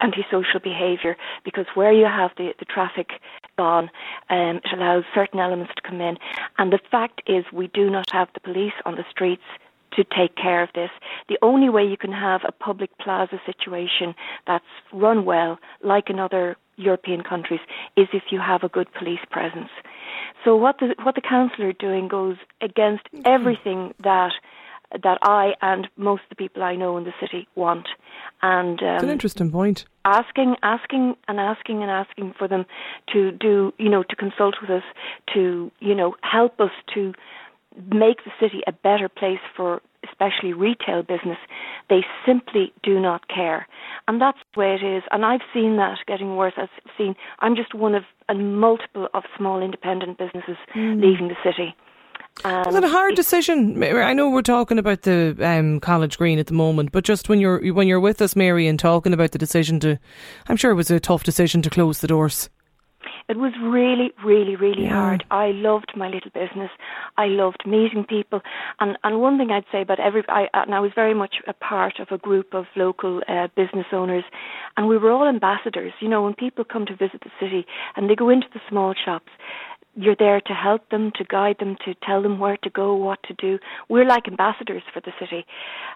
antisocial 0.00 0.60
behaviour 0.62 1.16
because 1.44 1.66
where 1.74 1.92
you 1.92 2.06
have 2.06 2.30
the, 2.36 2.52
the 2.58 2.64
traffic 2.64 3.10
gone, 3.56 3.90
um, 4.30 4.60
it 4.64 4.72
allows 4.72 5.04
certain 5.14 5.40
elements 5.40 5.72
to 5.76 5.82
come 5.82 6.00
in. 6.00 6.16
And 6.58 6.72
the 6.72 6.80
fact 6.90 7.22
is, 7.26 7.44
we 7.52 7.68
do 7.68 7.90
not 7.90 8.10
have 8.12 8.28
the 8.34 8.40
police 8.40 8.74
on 8.84 8.96
the 8.96 9.04
streets 9.10 9.42
to 9.96 10.04
take 10.04 10.36
care 10.36 10.62
of 10.62 10.70
this. 10.74 10.90
The 11.28 11.38
only 11.42 11.68
way 11.68 11.84
you 11.84 11.96
can 11.96 12.12
have 12.12 12.42
a 12.46 12.52
public 12.52 12.96
plaza 12.98 13.40
situation 13.46 14.14
that's 14.46 14.64
run 14.92 15.24
well, 15.24 15.58
like 15.82 16.10
in 16.10 16.18
other 16.18 16.56
European 16.76 17.22
countries, 17.22 17.60
is 17.96 18.08
if 18.12 18.24
you 18.30 18.40
have 18.40 18.64
a 18.64 18.68
good 18.68 18.92
police 18.92 19.20
presence. 19.30 19.70
So 20.44 20.56
what 20.56 20.78
the 20.78 20.94
what 21.02 21.14
the 21.14 21.20
council 21.20 21.64
are 21.64 21.72
doing 21.72 22.08
goes 22.08 22.36
against 22.60 23.04
everything 23.24 23.94
that 24.02 24.32
that 25.02 25.18
I 25.22 25.54
and 25.62 25.88
most 25.96 26.22
of 26.24 26.28
the 26.30 26.36
people 26.36 26.62
I 26.62 26.76
know 26.76 26.96
in 26.96 27.04
the 27.04 27.14
city 27.20 27.48
want. 27.54 27.88
And 28.44 28.82
um, 28.82 29.04
an 29.04 29.08
interesting 29.08 29.50
point. 29.50 29.86
Asking, 30.04 30.56
asking, 30.62 31.14
and 31.28 31.40
asking 31.40 31.80
and 31.80 31.90
asking 31.90 32.34
for 32.38 32.46
them 32.46 32.66
to 33.10 33.32
do, 33.32 33.72
you 33.78 33.88
know, 33.88 34.02
to 34.02 34.16
consult 34.16 34.56
with 34.60 34.68
us, 34.68 34.82
to, 35.32 35.72
you 35.80 35.94
know, 35.94 36.14
help 36.20 36.60
us 36.60 36.72
to 36.92 37.14
make 37.90 38.18
the 38.22 38.30
city 38.38 38.60
a 38.66 38.72
better 38.72 39.08
place 39.08 39.40
for 39.56 39.80
especially 40.06 40.52
retail 40.52 41.02
business, 41.02 41.38
they 41.88 42.00
simply 42.26 42.70
do 42.82 43.00
not 43.00 43.26
care. 43.28 43.66
And 44.06 44.20
that's 44.20 44.36
the 44.52 44.60
way 44.60 44.76
it 44.78 44.84
is. 44.84 45.02
And 45.10 45.24
I've 45.24 45.40
seen 45.54 45.78
that 45.78 45.96
getting 46.06 46.36
worse. 46.36 46.52
I've 46.58 46.68
seen, 46.98 47.14
I'm 47.40 47.56
just 47.56 47.74
one 47.74 47.94
of 47.94 48.02
a 48.28 48.34
multiple 48.34 49.08
of 49.14 49.22
small 49.38 49.62
independent 49.62 50.18
businesses 50.18 50.58
mm. 50.76 51.00
leaving 51.00 51.28
the 51.28 51.36
city. 51.42 51.74
Um, 52.42 52.68
Is 52.68 52.74
it 52.74 52.84
a 52.84 52.88
hard 52.88 53.14
decision? 53.14 53.82
I 53.82 54.12
know 54.12 54.28
we're 54.28 54.42
talking 54.42 54.78
about 54.78 55.02
the 55.02 55.36
um, 55.40 55.78
College 55.78 56.18
Green 56.18 56.38
at 56.38 56.48
the 56.48 56.52
moment, 56.52 56.90
but 56.90 57.04
just 57.04 57.28
when 57.28 57.38
you're 57.38 57.72
when 57.72 57.86
you're 57.86 58.00
with 58.00 58.20
us, 58.20 58.34
Mary, 58.34 58.66
and 58.66 58.78
talking 58.78 59.12
about 59.12 59.30
the 59.30 59.38
decision 59.38 59.78
to, 59.80 60.00
I'm 60.48 60.56
sure 60.56 60.72
it 60.72 60.74
was 60.74 60.90
a 60.90 60.98
tough 60.98 61.22
decision 61.22 61.62
to 61.62 61.70
close 61.70 62.00
the 62.00 62.08
doors. 62.08 62.50
It 63.26 63.38
was 63.38 63.52
really, 63.62 64.12
really, 64.22 64.54
really 64.54 64.84
yeah. 64.84 64.92
hard. 64.92 65.24
I 65.30 65.52
loved 65.52 65.92
my 65.96 66.08
little 66.08 66.30
business. 66.34 66.70
I 67.16 67.26
loved 67.26 67.62
meeting 67.66 68.04
people, 68.04 68.42
and 68.80 68.98
and 69.02 69.20
one 69.20 69.38
thing 69.38 69.50
I'd 69.50 69.64
say 69.72 69.80
about 69.80 69.98
every, 69.98 70.22
I 70.28 70.48
and 70.52 70.74
I 70.74 70.80
was 70.80 70.92
very 70.94 71.14
much 71.14 71.36
a 71.46 71.54
part 71.54 72.00
of 72.00 72.08
a 72.10 72.18
group 72.18 72.52
of 72.52 72.66
local 72.76 73.22
uh, 73.26 73.48
business 73.56 73.86
owners, 73.92 74.24
and 74.76 74.88
we 74.88 74.98
were 74.98 75.10
all 75.10 75.26
ambassadors. 75.26 75.92
You 76.00 76.08
know, 76.08 76.22
when 76.22 76.34
people 76.34 76.64
come 76.64 76.84
to 76.86 76.96
visit 76.96 77.22
the 77.22 77.30
city 77.40 77.66
and 77.96 78.10
they 78.10 78.14
go 78.14 78.28
into 78.28 78.48
the 78.52 78.60
small 78.68 78.94
shops, 79.02 79.30
you're 79.96 80.16
there 80.18 80.40
to 80.40 80.52
help 80.52 80.88
them, 80.90 81.12
to 81.16 81.24
guide 81.24 81.56
them, 81.60 81.76
to 81.84 81.94
tell 82.02 82.22
them 82.22 82.38
where 82.38 82.56
to 82.58 82.70
go, 82.70 82.94
what 82.94 83.22
to 83.24 83.34
do. 83.34 83.58
We're 83.88 84.06
like 84.06 84.28
ambassadors 84.28 84.82
for 84.92 85.00
the 85.00 85.12
city. 85.18 85.46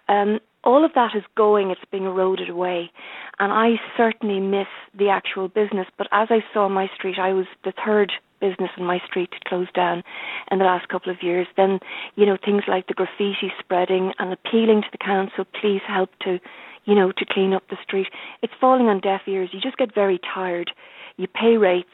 Um, 0.08 0.40
all 0.64 0.84
of 0.84 0.92
that 0.94 1.10
is 1.14 1.22
going, 1.36 1.70
it's 1.70 1.80
being 1.90 2.04
eroded 2.04 2.48
away. 2.48 2.90
And 3.38 3.52
I 3.52 3.80
certainly 3.96 4.40
miss 4.40 4.66
the 4.96 5.08
actual 5.08 5.48
business. 5.48 5.86
But 5.96 6.08
as 6.12 6.28
I 6.30 6.40
saw 6.52 6.68
my 6.68 6.88
street, 6.94 7.18
I 7.18 7.32
was 7.32 7.46
the 7.64 7.72
third 7.84 8.12
business 8.40 8.70
in 8.76 8.84
my 8.84 8.98
street 9.06 9.30
to 9.32 9.48
close 9.48 9.70
down 9.74 10.02
in 10.50 10.58
the 10.58 10.64
last 10.64 10.88
couple 10.88 11.12
of 11.12 11.22
years. 11.22 11.46
Then, 11.56 11.80
you 12.16 12.26
know, 12.26 12.36
things 12.44 12.62
like 12.68 12.86
the 12.86 12.94
graffiti 12.94 13.52
spreading 13.58 14.12
and 14.18 14.32
appealing 14.32 14.82
to 14.82 14.88
the 14.92 14.98
council, 14.98 15.44
please 15.60 15.80
help 15.86 16.10
to, 16.22 16.38
you 16.84 16.94
know, 16.94 17.12
to 17.12 17.24
clean 17.28 17.52
up 17.52 17.64
the 17.68 17.76
street. 17.82 18.08
It's 18.42 18.52
falling 18.60 18.86
on 18.86 19.00
deaf 19.00 19.22
ears. 19.26 19.50
You 19.52 19.60
just 19.60 19.76
get 19.76 19.94
very 19.94 20.20
tired. 20.34 20.70
You 21.16 21.26
pay 21.26 21.56
rates 21.56 21.88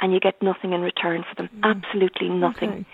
and 0.00 0.12
you 0.12 0.20
get 0.20 0.42
nothing 0.42 0.72
in 0.72 0.80
return 0.80 1.24
for 1.28 1.34
them. 1.42 1.50
Mm. 1.56 1.76
Absolutely 1.76 2.28
nothing. 2.28 2.70
Okay. 2.70 2.86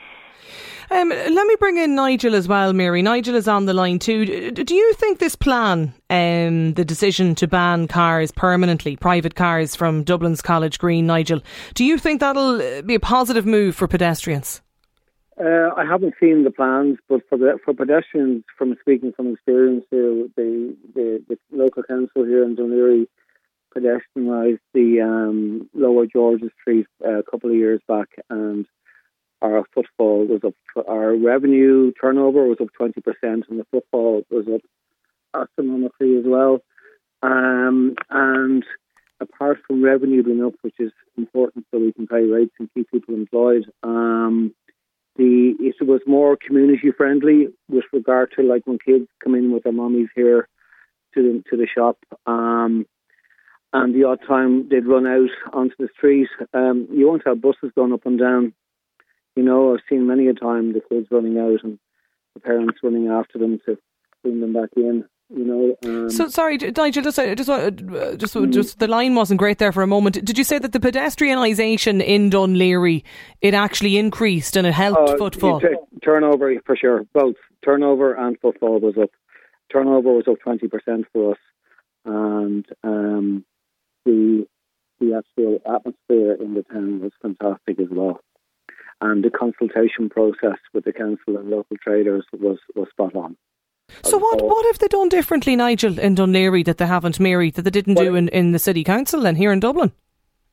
Um, 0.91 1.11
let 1.11 1.47
me 1.47 1.57
bring 1.59 1.77
in 1.77 1.95
Nigel 1.95 2.35
as 2.35 2.49
well, 2.49 2.73
Mary. 2.73 3.03
Nigel 3.03 3.35
is 3.35 3.47
on 3.49 3.67
the 3.67 3.75
line 3.75 3.99
too. 3.99 4.51
Do 4.51 4.75
you 4.75 4.95
think 4.95 5.19
this 5.19 5.37
plan, 5.37 5.93
um, 6.11 6.75
the 6.75 6.85
decision 6.85 7.35
to 7.37 7.47
ban 7.47 7.89
cars 7.89 8.31
permanently, 8.31 8.97
private 8.97 9.35
cars 9.35 9.77
from 9.77 10.03
Dublin's 10.05 10.43
College 10.43 10.79
Green, 10.79 11.07
Nigel, 11.07 11.43
do 11.75 11.85
you 11.85 11.99
think 11.99 12.21
that'll 12.21 12.61
uh, 12.61 12.83
be 12.83 12.95
a 12.95 13.01
positive 13.01 13.45
move 13.45 13.77
for 13.77 13.87
pedestrians? 13.87 14.63
Uh, 15.41 15.71
I 15.77 15.85
haven't 15.85 16.15
seen 16.19 16.43
the 16.43 16.51
plans, 16.51 16.99
but 17.09 17.21
for 17.29 17.39
the, 17.39 17.59
for 17.65 17.73
pedestrians, 17.73 18.43
from 18.57 18.75
speaking 18.81 19.13
from 19.13 19.33
experience 19.35 19.85
here, 19.91 20.27
the, 20.37 20.77
the, 20.95 21.25
the 21.29 21.39
local 21.53 21.85
council 21.85 22.25
here 22.25 22.43
in 22.43 22.57
Laoghaire 22.57 23.07
pedestrianised 23.77 24.59
the 24.75 25.01
um, 25.01 25.69
Lower 25.75 26.07
George's 26.07 26.51
Street 26.61 26.87
uh, 27.07 27.19
a 27.19 27.23
couple 27.23 27.51
of 27.51 27.57
years 27.57 27.81
back, 27.87 28.09
and 28.31 28.67
our 29.43 29.65
footfall 29.75 30.27
was 30.27 30.41
up. 30.45 30.55
Our 30.89 31.15
revenue 31.17 31.93
turnover 32.01 32.47
was 32.47 32.59
up 32.61 32.69
twenty 32.77 33.01
percent, 33.01 33.45
and 33.49 33.59
the 33.59 33.67
footfall 33.71 34.23
was 34.31 34.47
up 34.53 34.61
astronomically 35.35 36.17
as 36.17 36.25
well. 36.27 36.61
Um, 37.23 37.95
and 38.11 38.65
apart 39.21 39.59
from 39.67 39.85
revenue 39.85 40.23
being 40.23 40.45
up, 40.45 40.55
which 40.63 40.77
is 40.79 40.93
important 41.17 41.67
so 41.71 41.79
we 41.79 41.93
can 41.93 42.07
pay 42.07 42.23
rates 42.23 42.55
and 42.59 42.69
keep 42.75 42.91
people 42.91 43.15
employed, 43.15 43.65
um, 43.83 44.55
the 45.17 45.55
it 45.61 45.87
was 45.87 46.01
more 46.07 46.37
community 46.37 46.91
friendly 46.97 47.49
with 47.69 47.85
regard 47.93 48.33
to 48.37 48.43
like 48.43 48.63
when 48.67 48.79
kids 48.79 49.09
come 49.23 49.35
in 49.35 49.53
with 49.53 49.65
their 49.65 49.73
mummies 49.73 50.09
here 50.15 50.49
to 51.15 51.23
the, 51.23 51.45
to 51.51 51.57
the 51.57 51.67
shop. 51.67 51.99
Um, 52.27 52.87
and 53.73 53.95
the 53.95 54.05
odd 54.05 54.21
time 54.27 54.69
they'd 54.69 54.87
run 54.87 55.07
out 55.07 55.31
onto 55.53 55.75
the 55.79 55.89
street. 55.97 56.29
Um, 56.55 56.89
you 56.91 57.07
won't 57.07 57.27
have 57.27 57.43
buses 57.43 57.73
going 57.75 57.93
up 57.93 58.07
and 58.07 58.19
down. 58.19 58.55
You 59.39 59.45
know, 59.45 59.73
I've 59.73 59.83
seen 59.89 60.09
many 60.09 60.27
a 60.27 60.35
time 60.35 60.73
the 60.73 60.81
kids 60.81 61.07
running 61.13 61.39
out 61.39 61.63
and 61.63 61.79
the 62.35 62.41
parents 62.41 62.81
running 62.83 63.07
after 63.07 63.39
them 63.39 63.61
to 63.67 63.79
bring 64.25 64.41
them 64.41 64.53
back 64.53 64.71
in. 64.75 65.05
You 65.31 65.45
know. 65.45 65.77
Um, 65.85 66.11
so 66.11 66.27
sorry, 66.27 66.57
Nigel. 66.57 67.05
Just, 67.05 67.21
uh, 67.21 67.37
just, 67.37 67.49
uh, 67.49 67.71
just, 68.17 68.37
just 68.51 68.81
the 68.81 68.89
line 68.89 69.15
wasn't 69.15 69.39
great 69.39 69.59
there 69.59 69.71
for 69.71 69.85
a 69.85 69.87
moment. 69.87 70.25
Did 70.25 70.39
you 70.39 70.43
say 70.43 70.59
that 70.59 70.73
the 70.73 70.81
pedestrianisation 70.81 72.03
in 72.05 72.31
Laoghaire 72.31 73.05
it 73.41 73.55
actually 73.55 73.97
increased 73.97 74.57
and 74.57 74.67
it 74.67 74.73
helped 74.75 75.11
uh, 75.11 75.17
footfall? 75.17 75.63
turnover 76.03 76.53
for 76.67 76.75
sure, 76.75 77.05
both 77.15 77.37
turnover 77.65 78.15
and 78.15 78.37
footfall 78.41 78.81
was 78.81 78.97
up. 79.01 79.11
Turnover 79.71 80.15
was 80.15 80.25
up 80.29 80.41
twenty 80.43 80.67
percent 80.67 81.07
for 81.13 81.31
us, 81.35 81.39
and 82.05 82.67
um, 82.83 83.45
the 84.05 84.49
the 84.99 85.15
actual 85.15 85.61
atmosphere 85.65 86.33
in 86.33 86.55
the 86.55 86.65
town 86.65 86.99
was 87.03 87.13
fantastic 87.23 87.79
as 87.79 87.87
well. 87.89 88.21
And 89.01 89.23
the 89.23 89.31
consultation 89.31 90.09
process 90.09 90.59
with 90.73 90.85
the 90.85 90.93
council 90.93 91.37
and 91.37 91.51
local 91.51 91.77
traders 91.77 92.25
was, 92.33 92.59
was 92.75 92.89
spot 92.91 93.15
on. 93.15 93.37
So 94.03 94.19
what 94.19 94.43
what 94.43 94.67
have 94.67 94.79
they 94.79 94.89
done 94.89 95.09
differently, 95.09 95.57
Nigel, 95.57 95.99
in 95.99 96.15
Laoghaire 96.15 96.65
that 96.65 96.79
they 96.79 96.87
haven't, 96.87 97.19
Mary, 97.19 97.51
that 97.51 97.63
they 97.63 97.71
didn't 97.71 97.95
well, 97.95 98.05
do 98.05 98.15
in, 98.17 98.29
in 98.29 98.53
the 98.53 98.59
city 98.59 98.85
council 98.85 99.27
and 99.27 99.37
here 99.39 99.53
in 99.53 99.61
Dublin? 99.61 99.93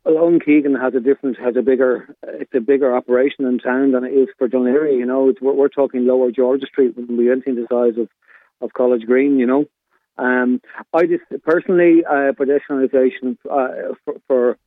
Well, 0.05 0.19
Owen 0.19 0.39
Keegan 0.39 0.75
has 0.75 0.93
a 0.93 0.99
different, 0.99 1.37
has 1.39 1.55
a 1.57 1.61
bigger, 1.61 2.15
it's 2.23 2.53
a 2.53 2.59
bigger 2.59 2.95
operation 2.95 3.45
in 3.45 3.57
town 3.59 3.91
than 3.91 4.03
it 4.03 4.11
is 4.11 4.27
for 4.37 4.47
Laoghaire. 4.47 4.97
You 4.97 5.05
know, 5.05 5.33
we're, 5.41 5.53
we're, 5.53 5.67
talking 5.67 6.05
Lower 6.05 6.31
George 6.31 6.61
Street 6.61 6.95
when 6.95 7.17
we 7.17 7.31
anything 7.31 7.55
the 7.55 7.67
size 7.69 7.99
of, 7.99 8.07
of 8.61 8.73
College 8.73 9.01
Green. 9.05 9.39
You 9.39 9.47
know, 9.47 9.65
um, 10.17 10.61
I 10.93 11.05
just 11.07 11.23
personally 11.43 12.03
uh, 12.05 12.31
pedestrianisation 12.33 13.37
uh, 13.51 13.95
for, 14.05 14.15
for, 14.27 14.57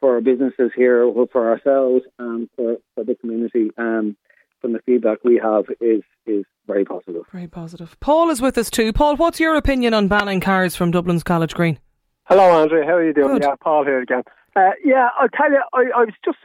for 0.00 0.14
our 0.14 0.20
businesses 0.20 0.70
here, 0.76 1.10
for 1.32 1.50
ourselves, 1.50 2.04
and 2.18 2.48
for, 2.56 2.76
for 2.94 3.04
the 3.04 3.14
community. 3.14 3.70
Um, 3.78 4.16
from 4.60 4.72
the 4.72 4.80
feedback 4.86 5.18
we 5.22 5.38
have, 5.42 5.66
is 5.80 6.02
is 6.24 6.44
very 6.66 6.84
positive. 6.84 7.22
Very 7.30 7.46
positive. 7.46 7.96
Paul 8.00 8.30
is 8.30 8.40
with 8.40 8.56
us 8.58 8.70
too. 8.70 8.92
Paul, 8.92 9.16
what's 9.16 9.38
your 9.38 9.54
opinion 9.54 9.94
on 9.94 10.08
banning 10.08 10.40
cars 10.40 10.74
from 10.74 10.90
Dublin's 10.90 11.22
College 11.22 11.54
Green? 11.54 11.78
Hello, 12.24 12.60
Andrew. 12.60 12.82
How 12.82 12.94
are 12.94 13.06
you 13.06 13.12
doing? 13.12 13.34
Good. 13.34 13.42
Yeah, 13.42 13.54
Paul 13.60 13.84
here 13.84 14.00
again. 14.00 14.22
Uh, 14.56 14.70
yeah, 14.84 15.10
I'll 15.18 15.28
tell 15.28 15.50
you, 15.50 15.62
I, 15.72 15.82
I 15.94 16.04
was 16.04 16.14
just, 16.24 16.38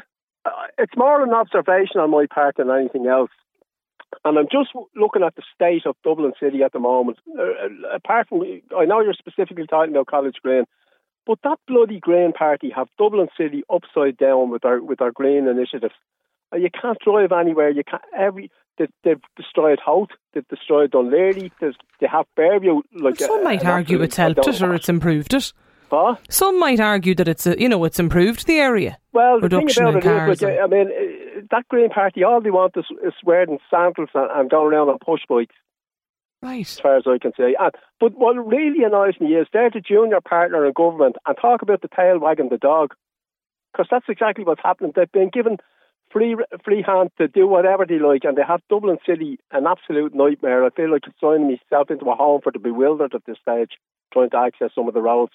uh, 0.45 0.49
it's 0.77 0.95
more 0.97 1.23
an 1.23 1.33
observation 1.33 2.01
on 2.01 2.11
my 2.11 2.25
part 2.31 2.57
than 2.57 2.69
anything 2.69 3.07
else. 3.07 3.31
And 4.25 4.37
I'm 4.37 4.47
just 4.51 4.69
looking 4.95 5.23
at 5.23 5.35
the 5.35 5.43
state 5.55 5.85
of 5.85 5.95
Dublin 6.03 6.33
City 6.39 6.61
at 6.61 6.73
the 6.73 6.79
moment. 6.79 7.17
Uh, 7.35 7.41
uh, 7.41 7.95
apart 7.95 8.27
from, 8.27 8.43
I 8.77 8.85
know 8.85 8.99
you're 8.99 9.13
specifically 9.13 9.65
talking 9.65 9.95
about 9.95 10.07
College 10.07 10.35
Green, 10.43 10.65
but 11.25 11.39
that 11.43 11.57
bloody 11.67 11.99
Green 11.99 12.33
Party 12.33 12.71
have 12.75 12.87
Dublin 12.97 13.27
City 13.37 13.63
upside 13.69 14.17
down 14.17 14.49
with 14.49 14.65
our 14.65 14.81
with 14.81 15.01
our 15.01 15.11
green 15.11 15.47
initiatives. 15.47 15.93
Uh, 16.53 16.57
you 16.57 16.69
can't 16.69 16.97
drive 16.99 17.31
anywhere. 17.31 17.69
You 17.69 17.83
can't 17.83 18.01
every. 18.17 18.49
They, 18.77 18.87
they've 19.03 19.21
destroyed 19.35 19.79
Howth. 19.85 20.09
They've 20.33 20.47
destroyed 20.47 20.91
Dún 20.91 21.11
Laoghaire. 21.11 21.73
They 21.99 22.07
have. 22.07 22.25
Like 22.35 22.83
well, 22.93 23.15
some 23.15 23.39
uh, 23.41 23.43
might 23.43 23.65
argue 23.65 24.01
it's 24.01 24.15
helped 24.15 24.47
it 24.47 24.61
or 24.61 24.73
it's 24.73 24.89
improved 24.89 25.33
it. 25.33 25.53
Huh? 25.91 26.15
Some 26.29 26.57
might 26.57 26.79
argue 26.79 27.13
that 27.15 27.27
it's 27.27 27.45
a, 27.45 27.59
you 27.59 27.67
know 27.67 27.83
it's 27.83 27.99
improved 27.99 28.47
the 28.47 28.59
area. 28.59 28.97
Well, 29.11 29.41
the 29.41 29.43
Reduction 29.43 29.85
thing 29.85 29.97
about 29.97 30.29
it 30.29 30.31
is, 30.31 30.41
like, 30.41 30.59
I 30.63 30.67
mean, 30.67 30.87
uh, 30.87 31.41
that 31.51 31.67
Green 31.67 31.89
Party, 31.89 32.23
all 32.23 32.39
they 32.41 32.49
want 32.49 32.77
is, 32.77 32.85
is 33.05 33.13
wearing 33.25 33.59
sandals 33.69 34.09
and, 34.13 34.31
and 34.33 34.49
going 34.49 34.73
around 34.73 34.87
on 34.87 34.99
push 35.05 35.21
bikes. 35.27 35.53
Right. 36.41 36.65
As 36.65 36.79
far 36.79 36.97
as 36.97 37.03
I 37.05 37.17
can 37.19 37.33
say. 37.37 37.55
And, 37.59 37.71
but 37.99 38.17
what 38.17 38.33
really 38.33 38.83
annoys 38.83 39.19
me 39.19 39.35
is 39.35 39.47
they're 39.53 39.69
the 39.69 39.79
junior 39.79 40.21
partner 40.21 40.65
in 40.65 40.73
government 40.73 41.17
and 41.25 41.37
talk 41.39 41.61
about 41.61 41.81
the 41.81 41.89
tail 41.95 42.19
wagging 42.19 42.49
the 42.49 42.57
dog. 42.57 42.93
Because 43.71 43.87
that's 43.89 44.09
exactly 44.09 44.43
what's 44.43 44.61
happening. 44.63 44.91
They've 44.95 45.11
been 45.11 45.29
given 45.29 45.57
free 46.11 46.35
free 46.63 46.83
hand 46.85 47.11
to 47.17 47.27
do 47.27 47.47
whatever 47.47 47.85
they 47.85 47.99
like, 47.99 48.23
and 48.23 48.37
they 48.37 48.43
have 48.45 48.61
Dublin 48.69 48.97
City 49.05 49.39
an 49.51 49.65
absolute 49.65 50.13
nightmare. 50.13 50.65
I 50.65 50.69
feel 50.71 50.91
like 50.91 51.03
signing 51.21 51.47
myself 51.47 51.89
into 51.89 52.09
a 52.09 52.15
home 52.15 52.41
for 52.43 52.51
the 52.51 52.59
bewildered 52.59 53.15
at 53.15 53.25
this 53.25 53.37
stage, 53.41 53.71
trying 54.11 54.29
to 54.31 54.37
access 54.37 54.71
some 54.75 54.87
of 54.87 54.93
the 54.93 55.01
roads 55.01 55.33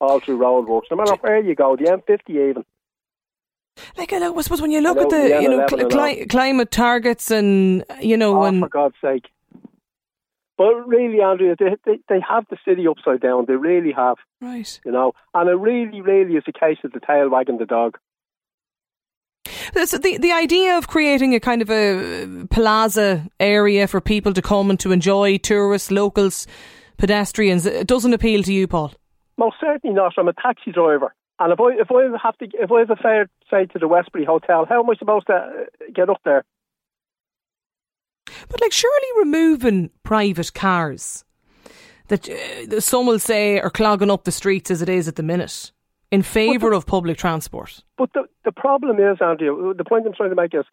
all 0.00 0.20
through 0.20 0.38
roadworks. 0.38 0.90
No 0.90 0.98
matter 0.98 1.16
where 1.20 1.40
you 1.40 1.54
go, 1.54 1.76
the 1.76 1.84
M50 1.84 2.50
even. 2.50 2.64
Like 3.96 4.12
I, 4.12 4.18
know, 4.18 4.36
I 4.36 4.42
suppose 4.42 4.62
when 4.62 4.70
you 4.70 4.80
look 4.80 4.98
at 4.98 5.10
the 5.10 5.40
you 5.40 5.48
know 5.48 5.66
cl- 5.68 5.88
cli- 5.88 6.26
climate 6.26 6.70
targets 6.70 7.30
and 7.30 7.84
you 8.00 8.16
know 8.16 8.36
oh, 8.36 8.40
when 8.40 8.60
for 8.60 8.68
God's 8.68 8.96
sake. 9.02 9.26
But 10.58 10.86
really, 10.86 11.20
Andrea, 11.20 11.54
they, 11.58 11.76
they 11.84 11.98
they 12.08 12.20
have 12.26 12.46
the 12.48 12.56
city 12.64 12.86
upside 12.88 13.20
down. 13.20 13.44
They 13.46 13.56
really 13.56 13.92
have. 13.92 14.16
Right. 14.40 14.80
You 14.84 14.92
know, 14.92 15.12
and 15.34 15.50
it 15.50 15.54
really, 15.54 16.00
really 16.00 16.34
is 16.34 16.44
a 16.48 16.52
case 16.52 16.78
of 16.82 16.92
the 16.92 17.00
tail 17.00 17.28
wagging 17.28 17.58
the 17.58 17.66
dog. 17.66 17.98
So 19.84 19.98
the 19.98 20.16
the 20.18 20.32
idea 20.32 20.78
of 20.78 20.88
creating 20.88 21.34
a 21.34 21.40
kind 21.40 21.60
of 21.60 21.70
a 21.70 22.46
plaza 22.50 23.28
area 23.38 23.86
for 23.86 24.00
people 24.00 24.32
to 24.32 24.42
come 24.42 24.70
and 24.70 24.80
to 24.80 24.92
enjoy 24.92 25.38
tourists, 25.38 25.90
locals, 25.90 26.46
pedestrians, 26.96 27.66
it 27.66 27.86
doesn't 27.86 28.14
appeal 28.14 28.42
to 28.42 28.52
you, 28.52 28.66
Paul. 28.66 28.92
Most 29.36 29.56
certainly 29.60 29.94
not. 29.94 30.14
I'm 30.16 30.28
a 30.28 30.32
taxi 30.32 30.72
driver, 30.72 31.14
and 31.38 31.52
if 31.52 31.60
I 31.60 31.72
if 31.78 31.90
I 31.90 32.16
have 32.22 32.38
to 32.38 32.46
if 32.54 32.72
I 32.72 32.78
have 32.80 32.90
a 32.90 32.96
fare 32.96 33.28
say 33.50 33.66
to 33.66 33.78
the 33.78 33.88
Westbury 33.88 34.24
Hotel, 34.24 34.64
how 34.66 34.82
am 34.82 34.90
I 34.90 34.94
supposed 34.94 35.26
to 35.26 35.34
uh, 35.34 35.48
get 35.94 36.08
up 36.08 36.20
there? 36.24 36.44
But 38.48 38.60
like, 38.60 38.72
surely 38.72 39.08
removing 39.18 39.90
private 40.02 40.54
cars 40.54 41.24
that 42.08 42.28
uh, 42.28 42.80
some 42.80 43.06
will 43.06 43.18
say 43.18 43.60
are 43.60 43.70
clogging 43.70 44.10
up 44.10 44.24
the 44.24 44.32
streets 44.32 44.70
as 44.70 44.82
it 44.82 44.88
is 44.88 45.08
at 45.08 45.16
the 45.16 45.22
minute 45.22 45.72
in 46.10 46.22
favour 46.22 46.72
of 46.72 46.86
public 46.86 47.18
transport. 47.18 47.82
But 47.98 48.12
the 48.14 48.24
the 48.44 48.52
problem 48.52 48.98
is, 48.98 49.18
Andrew, 49.20 49.74
the 49.74 49.84
point 49.84 50.06
I'm 50.06 50.14
trying 50.14 50.30
to 50.30 50.36
make 50.36 50.54
is 50.54 50.64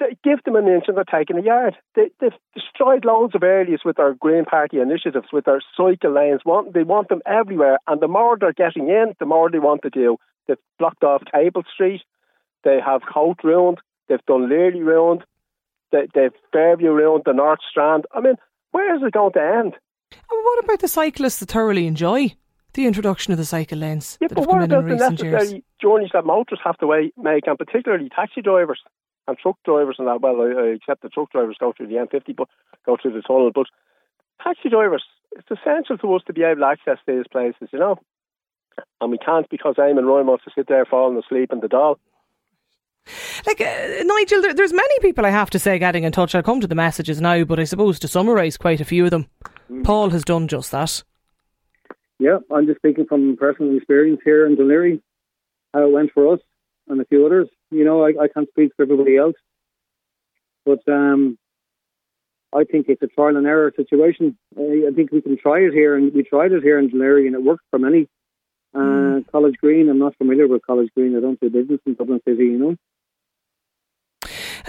they 0.00 0.16
give 0.22 0.42
them 0.44 0.56
an 0.56 0.68
inch 0.68 0.84
and 0.86 0.96
they're 0.96 1.04
taking 1.04 1.38
a 1.38 1.42
yard. 1.42 1.76
They, 1.94 2.10
have 2.20 2.32
destroyed 2.54 3.04
loads 3.04 3.34
of 3.34 3.42
areas 3.42 3.80
with 3.84 3.98
our 3.98 4.14
Green 4.14 4.44
Party 4.44 4.78
initiatives, 4.78 5.28
with 5.32 5.48
our 5.48 5.60
cycle 5.76 6.14
lanes. 6.14 6.40
Want, 6.44 6.72
they 6.72 6.84
want 6.84 7.08
them 7.08 7.20
everywhere. 7.26 7.78
And 7.86 8.00
the 8.00 8.08
more 8.08 8.36
they're 8.38 8.52
getting 8.52 8.88
in, 8.88 9.14
the 9.18 9.26
more 9.26 9.50
they 9.50 9.58
want 9.58 9.82
to 9.82 9.90
do. 9.90 10.16
They've 10.46 10.56
blocked 10.78 11.02
off 11.02 11.22
Capel 11.32 11.64
Street. 11.72 12.02
They 12.64 12.78
have 12.84 13.02
Howth 13.02 13.38
ruined. 13.42 13.78
They've 14.08 14.24
Dún 14.28 14.48
Laoghaire 14.48 14.84
ruined. 14.84 15.24
They, 15.92 16.06
they've 16.14 16.32
Fairview 16.52 16.92
ruined, 16.92 17.24
the 17.24 17.32
North 17.32 17.60
Strand. 17.68 18.04
I 18.14 18.20
mean, 18.20 18.34
where 18.72 18.94
is 18.94 19.02
it 19.02 19.12
going 19.12 19.32
to 19.32 19.40
end? 19.40 19.74
And 20.12 20.44
what 20.44 20.64
about 20.64 20.80
the 20.80 20.88
cyclists 20.88 21.40
that 21.40 21.50
thoroughly 21.50 21.86
enjoy 21.86 22.34
the 22.74 22.86
introduction 22.86 23.32
of 23.32 23.38
the 23.38 23.44
cycle 23.44 23.78
lanes? 23.78 24.18
Yeah, 24.20 24.28
but 24.30 24.46
what 24.46 24.62
about 24.62 24.86
the 24.86 24.96
necessary 24.96 25.30
years? 25.30 25.62
journeys 25.80 26.10
that 26.12 26.24
motorists 26.24 26.64
have 26.64 26.78
to 26.78 27.10
make, 27.16 27.46
and 27.46 27.58
particularly 27.58 28.08
taxi 28.08 28.42
drivers? 28.42 28.80
and 29.28 29.38
truck 29.38 29.58
drivers 29.64 29.96
and 29.98 30.08
that. 30.08 30.20
Well, 30.20 30.40
I, 30.40 30.60
I 30.60 30.66
accept 30.74 31.02
the 31.02 31.10
truck 31.10 31.30
drivers 31.30 31.58
go 31.60 31.72
through 31.76 31.88
the 31.88 31.94
M50, 31.94 32.34
but 32.34 32.48
go 32.84 32.96
through 33.00 33.12
the 33.12 33.22
tunnel. 33.22 33.52
But 33.54 33.66
taxi 34.42 34.70
drivers, 34.70 35.04
it's 35.32 35.50
essential 35.50 35.98
to 35.98 36.14
us 36.14 36.22
to 36.26 36.32
be 36.32 36.42
able 36.42 36.62
to 36.62 36.66
access 36.66 36.98
these 37.06 37.28
places, 37.30 37.68
you 37.72 37.78
know. 37.78 37.98
And 39.00 39.10
we 39.10 39.18
can't 39.18 39.48
because 39.50 39.76
Eamon 39.76 40.08
Ryan 40.08 40.26
wants 40.26 40.44
to 40.44 40.50
sit 40.54 40.66
there 40.66 40.84
falling 40.84 41.18
asleep 41.18 41.52
in 41.52 41.60
the 41.60 41.68
Dáil. 41.68 41.96
Like 43.46 43.60
uh, 43.60 44.02
Nigel, 44.04 44.42
there, 44.42 44.54
there's 44.54 44.72
many 44.72 44.98
people 45.00 45.26
I 45.26 45.30
have 45.30 45.50
to 45.50 45.58
say 45.58 45.78
getting 45.78 46.04
in 46.04 46.12
touch. 46.12 46.34
I'll 46.34 46.42
come 46.42 46.60
to 46.60 46.66
the 46.66 46.74
messages 46.74 47.20
now, 47.20 47.44
but 47.44 47.60
I 47.60 47.64
suppose 47.64 47.98
to 48.00 48.08
summarise 48.08 48.56
quite 48.56 48.80
a 48.80 48.84
few 48.84 49.04
of 49.04 49.10
them, 49.10 49.26
mm. 49.70 49.84
Paul 49.84 50.10
has 50.10 50.24
done 50.24 50.48
just 50.48 50.70
that. 50.72 51.02
Yeah, 52.18 52.38
I'm 52.52 52.66
just 52.66 52.78
speaking 52.78 53.06
from 53.06 53.36
personal 53.36 53.76
experience 53.76 54.20
here 54.24 54.44
in 54.46 54.56
Laoghaire, 54.56 55.00
how 55.72 55.86
it 55.86 55.92
went 55.92 56.12
for 56.12 56.34
us 56.34 56.40
and 56.88 57.00
a 57.00 57.04
few 57.04 57.24
others. 57.24 57.48
You 57.70 57.84
know, 57.84 58.04
I, 58.04 58.08
I 58.20 58.28
can't 58.28 58.48
speak 58.48 58.72
for 58.76 58.82
everybody 58.82 59.16
else, 59.16 59.36
but 60.64 60.80
um, 60.88 61.38
I 62.52 62.64
think 62.64 62.86
it's 62.88 63.02
a 63.02 63.06
trial 63.06 63.36
and 63.36 63.46
error 63.46 63.72
situation. 63.76 64.36
I, 64.58 64.88
I 64.88 64.94
think 64.94 65.12
we 65.12 65.20
can 65.20 65.36
try 65.38 65.60
it 65.60 65.72
here, 65.72 65.96
and 65.96 66.12
we 66.12 66.22
tried 66.22 66.52
it 66.52 66.62
here 66.62 66.78
in 66.78 66.90
Laoghaire, 66.90 67.26
and 67.26 67.34
it 67.34 67.42
worked 67.42 67.64
for 67.70 67.78
many. 67.78 68.08
Uh, 68.74 68.78
mm. 68.78 69.30
College 69.30 69.56
Green, 69.60 69.88
I'm 69.88 69.98
not 69.98 70.16
familiar 70.16 70.46
with 70.46 70.66
College 70.66 70.90
Green. 70.94 71.16
I 71.16 71.20
don't 71.20 71.40
do 71.40 71.50
business 71.50 71.80
in 71.86 71.94
Dublin 71.94 72.20
City, 72.26 72.44
you 72.44 72.58
know. 72.58 72.76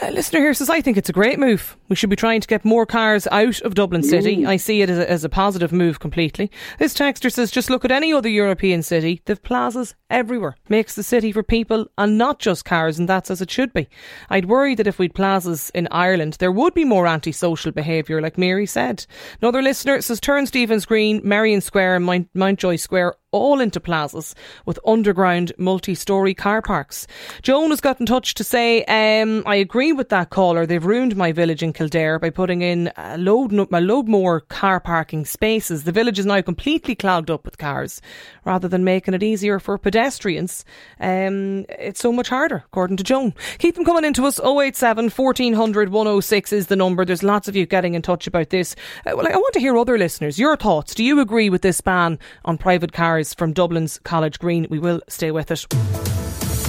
A 0.02 0.12
listener 0.12 0.40
here 0.40 0.54
says, 0.54 0.70
I 0.70 0.80
think 0.80 0.96
it's 0.96 1.10
a 1.10 1.14
great 1.14 1.40
move. 1.40 1.76
We 1.90 1.96
should 1.96 2.10
be 2.10 2.16
trying 2.16 2.40
to 2.40 2.48
get 2.48 2.64
more 2.64 2.86
cars 2.86 3.28
out 3.32 3.60
of 3.62 3.76
Dublin 3.76 4.02
City. 4.02 4.46
I 4.46 4.56
see 4.56 4.82
it 4.82 4.90
as 4.90 4.98
a, 4.98 5.12
as 5.12 5.24
a 5.26 5.30
positive 5.30 5.74
move 5.74 6.00
completely. 6.00 6.50
This 6.78 6.94
texter 6.94 7.30
says, 7.30 7.52
just 7.52 7.70
look 7.70 7.84
at 7.84 7.92
any 7.92 8.14
other 8.14 8.30
European 8.30 8.82
city. 8.82 9.22
They've 9.26 9.42
plazas 9.42 9.96
everywhere. 10.10 10.56
Makes 10.70 10.96
the 10.96 11.04
city 11.04 11.34
for 11.34 11.44
people 11.44 11.86
and 11.98 12.18
not 12.18 12.40
just 12.40 12.64
cars, 12.64 12.98
and 12.98 13.10
that's 13.10 13.30
as 13.30 13.42
it 13.42 13.52
should 13.52 13.74
be. 13.74 13.90
I'd 14.30 14.46
worry 14.46 14.74
that 14.76 14.88
if 14.88 15.00
we'd 15.00 15.16
plazas 15.16 15.70
in 15.72 15.90
Ireland, 15.92 16.38
there 16.40 16.52
would 16.52 16.74
be 16.74 16.86
more 16.86 17.06
antisocial 17.06 17.74
behaviour, 17.74 18.22
like 18.22 18.38
Mary 18.38 18.66
said. 18.66 19.06
Another 19.42 19.62
listener 19.62 20.00
says, 20.00 20.22
turn 20.22 20.46
Stephen's 20.46 20.86
Green, 20.86 21.20
Merrion 21.26 21.60
Square, 21.60 21.98
and 21.98 22.06
Mount, 22.06 22.30
Mountjoy 22.34 22.78
Square 22.78 23.16
all 23.32 23.60
into 23.60 23.80
plazas 23.80 24.34
with 24.66 24.80
underground 24.86 25.52
multi-storey 25.58 26.34
car 26.34 26.62
parks. 26.62 27.06
Joan 27.42 27.70
has 27.70 27.82
got 27.82 28.00
in 28.00 28.06
touch 28.06 28.34
to 28.36 28.44
say, 28.44 28.84
um, 28.86 29.44
I 29.46 29.56
agree 29.56 29.92
with 29.92 30.10
that 30.10 30.30
caller. 30.30 30.66
They've 30.66 30.84
ruined 30.84 31.16
my 31.16 31.32
village 31.32 31.62
in 31.62 31.74
Kildare 31.74 32.20
by 32.20 32.30
putting 32.30 32.62
in 32.62 32.92
a 32.98 33.18
load, 33.18 33.54
a 33.54 33.82
load 33.82 34.08
more 34.08 34.42
car 34.42 34.80
parking 34.80 35.26
spaces. 35.26 35.84
The 35.84 35.92
village 35.92 36.20
is 36.20 36.26
now 36.26 36.42
completely 36.42 36.96
clogged 36.96 37.30
up 37.30 37.46
with 37.46 37.58
cars. 37.58 38.02
Rather 38.46 38.68
than 38.68 38.84
making 38.84 39.14
it 39.14 39.22
easier 39.22 39.60
for 39.60 39.78
pedestrians, 39.78 40.66
um, 41.00 41.66
it's 41.70 42.00
so 42.00 42.12
much 42.12 42.30
harder, 42.30 42.64
according 42.66 42.98
to 42.98 43.04
Joan. 43.04 43.34
Keep 43.60 43.76
them 43.76 43.86
coming 43.86 44.06
into 44.06 44.26
us. 44.26 44.40
087 44.40 45.10
1400 45.10 45.90
106 45.90 46.54
is 46.54 46.68
the 46.68 46.76
number. 46.76 47.06
There's 47.06 47.22
lots 47.22 47.48
of 47.48 47.56
you 47.56 47.66
getting 47.66 47.94
in 47.94 48.02
touch 48.02 48.26
about 48.26 48.50
this. 48.50 48.76
Uh, 49.06 49.12
well, 49.16 49.28
I 49.28 49.36
want 49.36 49.54
to 49.54 49.60
hear 49.60 49.78
other 49.78 49.98
listeners. 49.98 50.40
Your 50.40 50.56
thoughts. 50.56 50.96
Do 50.96 51.04
you 51.04 51.20
agree 51.20 51.50
with 51.50 51.62
this 51.62 51.82
ban 51.82 52.18
on 52.46 52.58
private 52.58 52.92
cars 52.92 53.19
from 53.34 53.54
Dublin's 53.54 54.00
College 54.04 54.40
Green? 54.40 54.68
We 54.70 54.80
will 54.80 55.02
stay 55.08 55.32
with 55.32 55.52
it. 55.52 55.66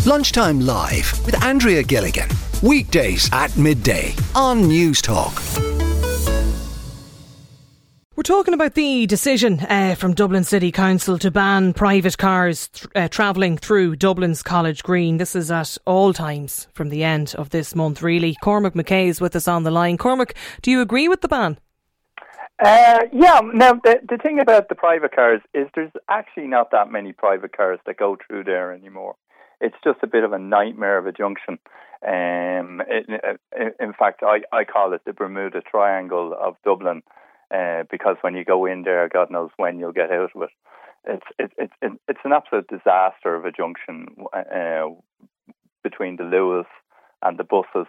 Lunchtime 0.07 0.61
Live 0.61 1.25
with 1.25 1.43
Andrea 1.43 1.83
Gilligan. 1.83 2.29
Weekdays 2.63 3.29
at 3.33 3.57
midday 3.57 4.15
on 4.35 4.67
News 4.67 5.01
Talk. 5.01 5.41
We're 8.17 8.25
talking 8.25 8.53
about 8.53 8.75
the 8.75 9.07
decision 9.07 9.61
uh, 9.61 9.95
from 9.95 10.13
Dublin 10.13 10.45
City 10.45 10.71
Council 10.71 11.19
to 11.19 11.31
ban 11.31 11.73
private 11.73 12.19
cars 12.19 12.69
th- 12.69 12.87
uh, 12.95 13.09
travelling 13.09 13.57
through 13.57 13.97
Dublin's 13.97 14.43
College 14.43 14.83
Green. 14.83 15.17
This 15.17 15.35
is 15.35 15.51
at 15.51 15.79
all 15.87 16.13
times 16.13 16.69
from 16.75 16.91
the 16.91 17.03
end 17.03 17.35
of 17.39 17.49
this 17.49 17.75
month, 17.75 18.03
really. 18.03 18.37
Cormac 18.43 18.75
McKay 18.75 19.07
is 19.07 19.23
with 19.23 19.35
us 19.37 19.49
on 19.49 19.63
the 19.63 19.71
line. 19.71 19.97
Cormac, 19.97 20.35
do 20.61 20.71
you 20.71 20.83
agree 20.83 21.09
with 21.09 21.23
the 21.23 21.29
ban? 21.29 21.57
Uh, 22.63 23.05
yeah. 23.13 23.41
Now, 23.55 23.75
the, 23.75 24.01
the 24.09 24.19
thing 24.19 24.39
about 24.41 24.69
the 24.69 24.75
private 24.75 25.15
cars 25.15 25.41
is 25.55 25.67
there's 25.75 25.93
actually 26.09 26.47
not 26.47 26.71
that 26.73 26.91
many 26.91 27.13
private 27.13 27.57
cars 27.57 27.79
that 27.87 27.97
go 27.97 28.17
through 28.27 28.45
there 28.45 28.73
anymore. 28.73 29.17
It's 29.61 29.77
just 29.85 29.99
a 30.03 30.07
bit 30.07 30.25
of 30.25 30.33
a 30.33 30.39
nightmare 30.39 30.99
of 30.99 31.07
a 31.07 31.13
junction. 31.13 31.59
Um, 32.07 32.83
it, 32.89 33.41
in 33.79 33.93
fact, 33.93 34.23
I, 34.23 34.41
I 34.53 34.65
call 34.65 34.93
it 34.95 35.03
the 35.05 35.13
Bermuda 35.13 35.61
Triangle 35.61 36.35
of 36.39 36.57
Dublin 36.65 37.03
uh, 37.55 37.85
because 37.91 38.17
when 38.23 38.35
you 38.35 38.45
go 38.45 38.67
in 38.67 38.83
there, 38.83 39.09
God 39.09 39.31
knows 39.31 39.51
when 39.57 39.79
you'll 39.79 39.93
get 39.93 40.11
out 40.11 40.31
of 40.35 40.43
it. 40.43 40.51
It's 41.05 41.27
it, 41.39 41.53
it, 41.57 41.71
it 41.83 41.93
it's 42.09 42.21
an 42.25 42.33
absolute 42.33 42.69
disaster 42.69 43.35
of 43.35 43.45
a 43.45 43.53
junction 43.53 44.07
uh, 44.35 44.89
between 45.83 46.17
the 46.17 46.25
Luas 46.25 46.67
and 47.23 47.39
the 47.39 47.45
buses, 47.45 47.89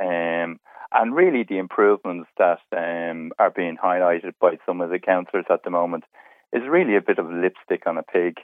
um, 0.00 0.58
and 0.92 1.14
really 1.14 1.44
the 1.48 1.58
improvements 1.58 2.28
that 2.38 2.60
um, 2.76 3.32
are 3.38 3.50
being 3.50 3.76
highlighted 3.76 4.32
by 4.40 4.58
some 4.64 4.80
of 4.80 4.90
the 4.90 4.98
councillors 4.98 5.46
at 5.50 5.62
the 5.64 5.70
moment 5.70 6.04
is 6.52 6.62
really 6.68 6.96
a 6.96 7.02
bit 7.02 7.18
of 7.18 7.30
lipstick 7.30 7.86
on 7.86 7.98
a 7.98 8.02
pig 8.02 8.36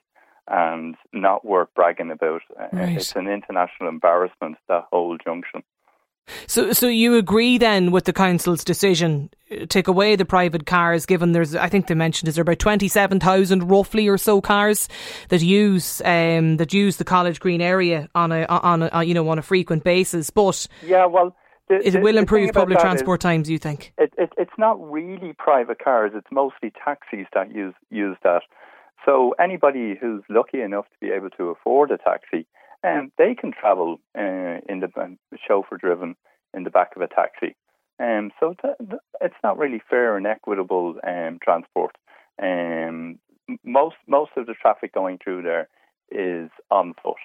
and 0.46 0.94
not 1.12 1.44
worth 1.44 1.68
bragging 1.74 2.10
about. 2.10 2.42
Uh, 2.58 2.68
right. 2.72 2.96
It's 2.96 3.16
an 3.16 3.28
international 3.28 3.88
embarrassment, 3.88 4.56
that 4.68 4.84
whole 4.92 5.16
junction. 5.16 5.62
So, 6.46 6.72
so 6.72 6.86
you 6.86 7.16
agree 7.16 7.58
then 7.58 7.90
with 7.90 8.04
the 8.04 8.12
council's 8.12 8.64
decision, 8.64 9.30
uh, 9.50 9.66
take 9.66 9.88
away 9.88 10.16
the 10.16 10.24
private 10.24 10.64
cars, 10.64 11.04
given 11.04 11.32
there's, 11.32 11.54
I 11.54 11.68
think 11.68 11.86
they 11.86 11.94
mentioned, 11.94 12.28
is 12.28 12.36
there 12.36 12.42
about 12.42 12.58
twenty 12.58 12.88
seven 12.88 13.20
thousand 13.20 13.70
roughly 13.70 14.08
or 14.08 14.16
so 14.16 14.40
cars 14.40 14.88
that 15.28 15.42
use 15.42 16.00
um, 16.02 16.56
that 16.56 16.72
use 16.72 16.96
the 16.96 17.04
College 17.04 17.40
Green 17.40 17.60
area 17.60 18.08
on 18.14 18.32
a 18.32 18.44
on 18.46 18.82
a 18.82 19.02
you 19.02 19.12
know 19.12 19.28
on 19.28 19.38
a 19.38 19.42
frequent 19.42 19.84
basis, 19.84 20.30
but 20.30 20.66
yeah, 20.84 21.06
well. 21.06 21.36
The, 21.68 21.86
it 21.86 21.92
the, 21.92 22.00
will 22.00 22.18
improve 22.18 22.52
public 22.52 22.78
transport 22.78 23.20
times, 23.20 23.48
you 23.48 23.58
think? 23.58 23.92
It, 23.96 24.12
it, 24.18 24.30
it's 24.36 24.58
not 24.58 24.78
really 24.90 25.32
private 25.32 25.78
cars; 25.82 26.12
it's 26.14 26.26
mostly 26.30 26.72
taxis 26.84 27.26
that 27.32 27.54
use 27.54 27.74
use 27.90 28.16
that. 28.22 28.42
So 29.04 29.34
anybody 29.38 29.96
who's 30.00 30.22
lucky 30.28 30.60
enough 30.60 30.86
to 30.86 30.96
be 31.00 31.10
able 31.10 31.30
to 31.30 31.44
afford 31.50 31.90
a 31.90 31.98
taxi, 31.98 32.46
um, 32.82 33.12
they 33.18 33.34
can 33.34 33.52
travel 33.52 33.98
uh, 34.16 34.60
in 34.68 34.80
the 34.80 34.90
um, 35.00 35.18
chauffeur 35.46 35.76
driven 35.76 36.16
in 36.54 36.64
the 36.64 36.70
back 36.70 36.96
of 36.96 37.02
a 37.02 37.08
taxi. 37.08 37.56
Um, 37.98 38.30
so 38.40 38.54
th- 38.60 38.74
th- 38.78 39.00
it's 39.20 39.34
not 39.42 39.58
really 39.58 39.80
fair 39.88 40.16
and 40.16 40.26
equitable 40.26 40.96
um, 41.06 41.38
transport. 41.42 41.96
Um, 42.42 43.18
most 43.62 43.96
most 44.06 44.32
of 44.36 44.46
the 44.46 44.54
traffic 44.54 44.92
going 44.92 45.18
through 45.22 45.42
there 45.42 45.68
is 46.10 46.50
on 46.70 46.94
foot. 47.02 47.16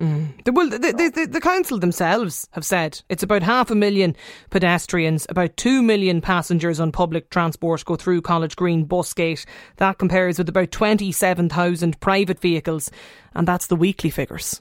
Mm. 0.00 0.44
The, 0.44 0.52
well, 0.52 0.68
the, 0.68 0.78
the, 0.78 1.12
the, 1.14 1.26
the, 1.26 1.40
council 1.40 1.78
themselves 1.78 2.48
have 2.50 2.64
said 2.64 3.00
it's 3.08 3.22
about 3.22 3.44
half 3.44 3.70
a 3.70 3.76
million 3.76 4.16
pedestrians, 4.50 5.24
about 5.28 5.56
two 5.56 5.84
million 5.84 6.20
passengers 6.20 6.80
on 6.80 6.90
public 6.90 7.30
transport 7.30 7.84
go 7.84 7.94
through 7.94 8.22
College 8.22 8.56
Green 8.56 8.86
Busgate. 8.86 9.46
That 9.76 9.98
compares 9.98 10.38
with 10.38 10.48
about 10.48 10.72
27,000 10.72 12.00
private 12.00 12.40
vehicles, 12.40 12.90
and 13.34 13.46
that's 13.46 13.68
the 13.68 13.76
weekly 13.76 14.10
figures. 14.10 14.60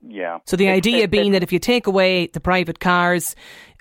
Yeah. 0.00 0.38
So 0.46 0.56
the 0.56 0.70
idea 0.70 1.06
being 1.06 1.32
that 1.32 1.42
if 1.42 1.52
you 1.52 1.58
take 1.58 1.86
away 1.86 2.28
the 2.28 2.40
private 2.40 2.80
cars, 2.80 3.36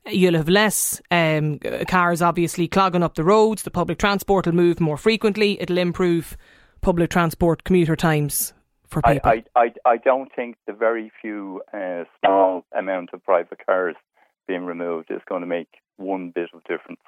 you'll 0.08 0.36
have 0.36 0.50
less 0.50 1.02
um, 1.10 1.60
cars 1.88 2.22
obviously 2.22 2.68
clogging 2.68 3.02
up 3.02 3.16
the 3.16 3.24
roads, 3.24 3.64
the 3.64 3.72
public 3.72 3.98
transport 3.98 4.46
will 4.46 4.54
move 4.54 4.82
more 4.82 4.98
frequently, 4.98 5.60
it'll 5.62 5.78
improve 5.78 6.36
public 6.82 7.10
transport 7.10 7.64
commuter 7.64 7.96
times 7.96 8.54
for 8.92 9.02
people? 9.02 9.32
I, 9.32 9.44
I, 9.56 9.74
I 9.86 9.98
don't 9.98 10.32
think 10.36 10.58
the 10.68 10.74
very 10.74 11.12
few 11.22 11.62
uh, 11.74 12.04
small 12.20 12.66
amount 12.78 13.12
of 13.14 13.24
private 13.24 13.66
cars 13.66 13.96
being 14.48 14.66
removed 14.66 15.10
is 15.10 15.22
going 15.28 15.42
to 15.42 15.48
make 15.48 15.70
one 15.98 16.32
bit 16.34 16.50
of 16.54 16.62
difference. 16.66 17.02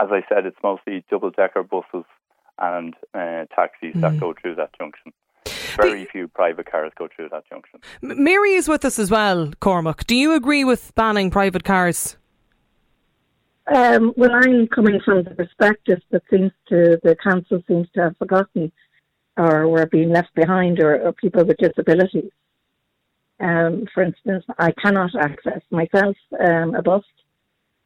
As 0.00 0.08
I 0.10 0.22
said, 0.28 0.46
it's 0.46 0.56
mostly 0.62 1.04
double 1.10 1.30
decker 1.30 1.62
buses 1.62 2.04
and 2.58 2.94
uh, 3.14 3.44
taxis 3.54 3.94
mm. 3.94 4.00
that 4.00 4.18
go 4.20 4.34
through 4.40 4.54
that 4.56 4.70
junction. 4.78 5.12
Very 5.76 6.04
the, 6.04 6.10
few 6.10 6.28
private 6.28 6.70
cars 6.70 6.92
go 6.96 7.08
through 7.14 7.28
that 7.30 7.44
junction. 7.48 7.80
Mary 8.00 8.52
is 8.52 8.68
with 8.68 8.84
us 8.84 8.98
as 8.98 9.10
well, 9.10 9.52
Cormac. 9.60 10.06
Do 10.06 10.16
you 10.16 10.34
agree 10.34 10.64
with 10.64 10.94
banning 10.94 11.30
private 11.30 11.64
cars? 11.64 12.16
Um, 13.74 14.14
well, 14.16 14.30
I'm 14.32 14.66
coming 14.68 14.98
from 15.04 15.24
the 15.24 15.30
perspective 15.30 16.00
that 16.10 16.22
seems 16.30 16.52
to 16.68 16.98
the 17.02 17.14
council 17.22 17.62
seems 17.68 17.86
to 17.94 18.02
have 18.02 18.16
forgotten 18.16 18.72
or 19.38 19.68
were 19.68 19.86
being 19.86 20.10
left 20.10 20.34
behind 20.34 20.80
or, 20.80 21.00
or 21.00 21.12
people 21.12 21.44
with 21.44 21.56
disabilities. 21.58 22.30
Um, 23.40 23.86
for 23.94 24.02
instance, 24.02 24.44
I 24.58 24.72
cannot 24.72 25.14
access 25.14 25.62
myself 25.70 26.16
um, 26.40 26.74
a 26.74 26.82
bus 26.82 27.04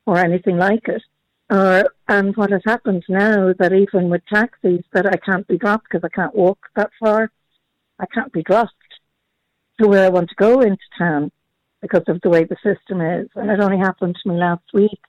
or 0.06 0.16
anything 0.16 0.56
like 0.56 0.88
it. 0.88 1.02
Uh, 1.50 1.84
and 2.08 2.34
what 2.36 2.50
has 2.50 2.62
happened 2.64 3.04
now 3.08 3.48
is 3.48 3.56
that 3.58 3.74
even 3.74 4.08
with 4.08 4.22
taxis, 4.32 4.82
that 4.94 5.06
I 5.06 5.16
can't 5.18 5.46
be 5.46 5.58
dropped 5.58 5.84
because 5.90 6.02
I 6.02 6.14
can't 6.14 6.34
walk 6.34 6.58
that 6.76 6.90
far. 6.98 7.30
I 7.98 8.06
can't 8.06 8.32
be 8.32 8.42
dropped 8.42 8.72
to 9.78 9.86
where 9.86 10.06
I 10.06 10.08
want 10.08 10.30
to 10.30 10.34
go 10.36 10.62
into 10.62 10.78
town 10.96 11.30
because 11.82 12.04
of 12.08 12.22
the 12.22 12.30
way 12.30 12.44
the 12.44 12.56
system 12.64 13.02
is. 13.02 13.28
And 13.34 13.50
it 13.50 13.60
only 13.60 13.76
happened 13.76 14.16
to 14.22 14.28
me 14.30 14.36
last 14.36 14.64
week. 14.72 15.00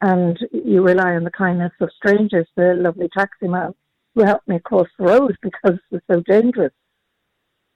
And 0.00 0.38
you 0.52 0.80
rely 0.80 1.14
on 1.14 1.24
the 1.24 1.30
kindness 1.30 1.72
of 1.80 1.90
strangers, 1.94 2.46
the 2.56 2.74
lovely 2.74 3.10
taxi 3.12 3.48
man 3.48 3.74
who 4.18 4.24
helped 4.24 4.48
me 4.48 4.56
across 4.56 4.88
the 4.98 5.04
road 5.04 5.36
because 5.42 5.74
it 5.74 5.92
was 5.92 6.02
so 6.10 6.20
dangerous 6.22 6.72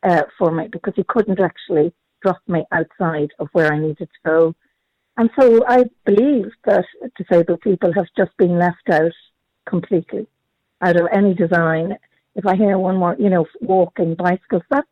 uh, 0.02 0.22
for 0.36 0.50
me 0.50 0.66
because 0.72 0.92
he 0.96 1.04
couldn't 1.04 1.40
actually 1.40 1.92
drop 2.20 2.40
me 2.48 2.64
outside 2.72 3.30
of 3.38 3.48
where 3.52 3.72
I 3.72 3.78
needed 3.78 4.08
to 4.08 4.20
go. 4.24 4.54
And 5.16 5.30
so 5.38 5.64
I 5.68 5.84
believe 6.04 6.46
that 6.64 6.84
disabled 7.16 7.60
people 7.60 7.92
have 7.94 8.06
just 8.16 8.36
been 8.38 8.58
left 8.58 8.90
out 8.90 9.12
completely 9.66 10.26
out 10.80 10.96
of 10.96 11.06
any 11.12 11.32
design. 11.32 11.96
If 12.34 12.44
I 12.44 12.56
hear 12.56 12.76
one 12.76 12.96
more, 12.96 13.14
you 13.20 13.30
know, 13.30 13.46
walking 13.60 14.16
bicycles, 14.16 14.62
that's 14.68 14.88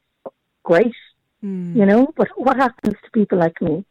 great, 0.63 0.95
mm. 1.43 1.75
you 1.75 1.85
know, 1.85 2.13
but 2.17 2.29
what 2.37 2.59
happens 2.59 2.95
to 3.03 3.11
people 3.11 3.39
like 3.39 3.61
me? 3.61 3.85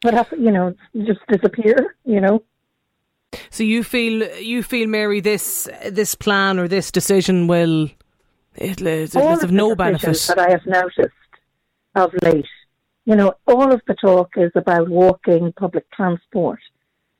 What 0.00 0.14
happens, 0.14 0.42
you 0.42 0.52
know, 0.52 0.74
just 0.96 1.20
disappear, 1.28 1.96
you 2.06 2.22
know? 2.22 2.42
So 3.50 3.62
you 3.62 3.84
feel 3.84 4.26
you 4.38 4.62
feel 4.62 4.88
Mary 4.88 5.20
this 5.20 5.68
this 5.88 6.14
plan 6.14 6.58
or 6.58 6.68
this 6.68 6.90
decision 6.90 7.46
will 7.46 7.90
it, 8.54 8.80
it, 8.80 9.16
all 9.16 9.42
of 9.42 9.52
no 9.52 9.74
benefit 9.74 10.18
that 10.28 10.38
I 10.38 10.50
have 10.50 10.66
noticed 10.66 11.14
of 11.94 12.12
late. 12.22 12.46
You 13.04 13.16
know, 13.16 13.34
all 13.46 13.72
of 13.72 13.80
the 13.86 13.94
talk 13.94 14.30
is 14.36 14.52
about 14.54 14.88
walking, 14.88 15.52
public 15.52 15.90
transport, 15.92 16.60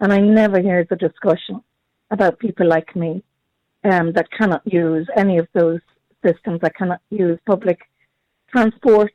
and 0.00 0.12
I 0.12 0.18
never 0.18 0.60
hear 0.60 0.86
the 0.88 0.96
discussion 0.96 1.62
about 2.10 2.38
people 2.38 2.68
like 2.68 2.94
me 2.94 3.22
um, 3.84 4.12
that 4.12 4.30
cannot 4.30 4.62
use 4.64 5.08
any 5.16 5.38
of 5.38 5.48
those 5.54 5.80
systems. 6.24 6.60
I 6.62 6.70
cannot 6.70 7.00
use 7.10 7.38
public 7.46 7.80
transport 8.52 9.12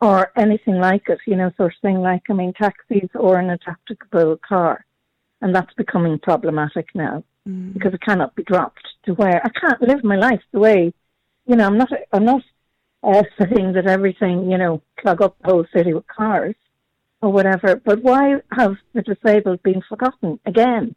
or 0.00 0.30
anything 0.36 0.78
like 0.78 1.08
it, 1.08 1.18
you 1.26 1.36
know, 1.36 1.50
sort 1.56 1.72
of 1.72 1.80
thing 1.80 2.00
like, 2.00 2.22
I 2.28 2.34
mean, 2.34 2.52
taxis 2.52 3.08
or 3.14 3.38
an 3.38 3.50
adaptable 3.50 4.38
car. 4.46 4.84
And 5.44 5.54
that's 5.54 5.74
becoming 5.74 6.18
problematic 6.18 6.86
now 6.94 7.22
mm. 7.46 7.74
because 7.74 7.92
it 7.92 8.00
cannot 8.00 8.34
be 8.34 8.44
dropped 8.44 8.86
to 9.04 9.12
where 9.12 9.42
I 9.44 9.50
can't 9.50 9.82
live 9.82 10.02
my 10.02 10.16
life 10.16 10.40
the 10.52 10.58
way, 10.58 10.94
you 11.46 11.54
know, 11.54 11.66
I'm 11.66 11.76
not, 11.76 11.90
I'm 12.14 12.24
not 12.24 12.42
uh, 13.02 13.22
saying 13.38 13.74
that 13.74 13.86
everything, 13.86 14.50
you 14.50 14.56
know, 14.56 14.80
clog 14.98 15.20
up 15.20 15.36
the 15.42 15.50
whole 15.50 15.66
city 15.76 15.92
with 15.92 16.06
cars 16.06 16.54
or 17.20 17.30
whatever, 17.30 17.76
but 17.76 18.02
why 18.02 18.36
have 18.52 18.76
the 18.94 19.02
disabled 19.02 19.62
been 19.62 19.82
forgotten 19.86 20.40
again? 20.46 20.96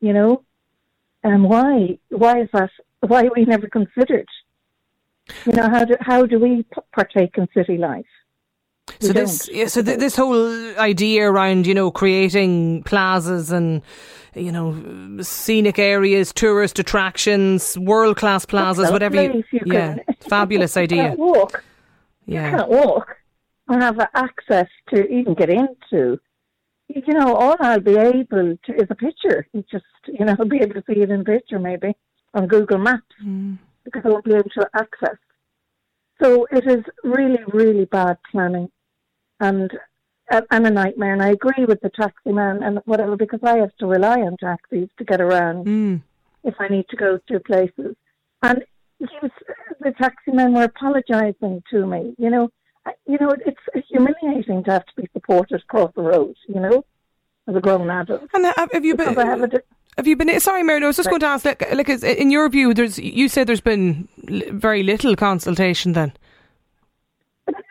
You 0.00 0.12
know? 0.12 0.42
And 1.22 1.44
why? 1.44 2.00
Why 2.08 2.40
is 2.40 2.48
that? 2.52 2.70
Why 2.98 3.26
are 3.26 3.30
we 3.36 3.44
never 3.44 3.68
considered? 3.68 4.28
You 5.46 5.52
know, 5.52 5.68
how 5.70 5.84
do 5.84 5.94
how 6.00 6.26
do 6.26 6.40
we 6.40 6.66
partake 6.92 7.38
in 7.38 7.46
city 7.54 7.78
life? 7.78 8.12
We 9.02 9.08
so 9.08 9.12
this, 9.12 9.48
yeah, 9.52 9.66
so 9.66 9.82
th- 9.82 9.98
this 9.98 10.16
whole 10.16 10.78
idea 10.78 11.28
around 11.30 11.66
you 11.66 11.74
know 11.74 11.90
creating 11.90 12.82
plazas 12.84 13.50
and 13.50 13.82
you 14.34 14.52
know 14.52 15.22
scenic 15.22 15.78
areas, 15.78 16.32
tourist 16.32 16.78
attractions, 16.78 17.78
world 17.78 18.16
class 18.16 18.44
plazas, 18.44 18.90
whatever. 18.90 19.22
You, 19.22 19.44
you 19.52 19.60
yeah, 19.66 19.94
can, 19.94 20.14
fabulous 20.20 20.76
idea. 20.76 21.08
Can't 21.08 21.18
walk. 21.18 21.64
Yeah, 22.26 22.50
you 22.50 22.56
can't 22.56 22.70
walk 22.70 23.16
or 23.68 23.78
have 23.78 24.00
access 24.14 24.68
to 24.94 25.06
even 25.08 25.34
get 25.34 25.50
into. 25.50 26.18
You 26.88 27.14
know, 27.14 27.34
all 27.34 27.56
I'll 27.60 27.80
be 27.80 27.96
able 27.96 28.56
to 28.64 28.74
is 28.74 28.86
a 28.90 28.94
picture. 28.94 29.46
You 29.52 29.64
just, 29.70 29.84
you 30.06 30.24
know, 30.24 30.36
I'll 30.38 30.44
be 30.48 30.60
able 30.60 30.74
to 30.74 30.84
see 30.86 31.00
it 31.00 31.10
in 31.10 31.20
a 31.20 31.24
picture 31.24 31.58
maybe 31.58 31.94
on 32.34 32.46
Google 32.46 32.78
Maps. 32.78 33.02
Mm 33.24 33.58
because 33.84 34.02
I 34.04 34.08
won't 34.08 34.24
be 34.24 34.32
able 34.32 34.50
to 34.50 34.68
access. 34.74 35.16
So 36.22 36.46
it 36.50 36.66
is 36.66 36.84
really, 37.02 37.40
really 37.52 37.84
bad 37.86 38.18
planning 38.30 38.70
and 39.42 39.70
and 40.50 40.66
a 40.66 40.70
nightmare. 40.70 41.12
And 41.12 41.22
I 41.22 41.30
agree 41.30 41.66
with 41.66 41.80
the 41.82 41.90
taxi 41.90 42.32
man 42.32 42.62
and 42.62 42.80
whatever 42.86 43.16
because 43.16 43.40
I 43.42 43.58
have 43.58 43.76
to 43.80 43.86
rely 43.86 44.20
on 44.20 44.36
taxis 44.38 44.88
to 44.96 45.04
get 45.04 45.20
around 45.20 45.66
mm. 45.66 46.02
if 46.44 46.54
I 46.58 46.68
need 46.68 46.88
to 46.88 46.96
go 46.96 47.18
to 47.28 47.40
places. 47.40 47.94
And 48.42 48.64
he 48.98 49.06
was, 49.20 49.30
the 49.80 49.92
taxi 49.92 50.32
men 50.32 50.54
were 50.54 50.64
apologising 50.64 51.62
to 51.70 51.86
me. 51.86 52.14
You 52.18 52.30
know, 52.30 52.50
you 53.06 53.18
know, 53.20 53.34
it's 53.44 53.88
humiliating 53.88 54.64
to 54.64 54.70
have 54.70 54.86
to 54.86 54.92
be 54.96 55.08
supported 55.12 55.60
across 55.60 55.92
the 55.94 56.02
road. 56.02 56.36
You 56.48 56.60
know, 56.60 56.84
as 57.48 57.56
a 57.56 57.60
grown 57.60 57.90
adult. 57.90 58.22
And 58.32 58.46
have 58.56 58.84
you 58.84 58.96
been? 58.96 59.14
Have 59.96 60.06
you 60.06 60.16
been? 60.16 60.40
Sorry, 60.40 60.62
Mary. 60.62 60.82
I 60.82 60.86
was 60.86 60.96
just 60.96 61.06
right. 61.06 61.20
going 61.20 61.20
to 61.20 61.26
ask. 61.26 61.44
Like, 61.44 61.74
like, 61.74 61.88
in 61.88 62.30
your 62.30 62.48
view, 62.48 62.72
there's 62.74 62.98
you 62.98 63.28
said 63.28 63.46
there's 63.46 63.60
been 63.60 64.08
very 64.24 64.82
little 64.82 65.16
consultation. 65.16 65.92
Then, 65.92 66.12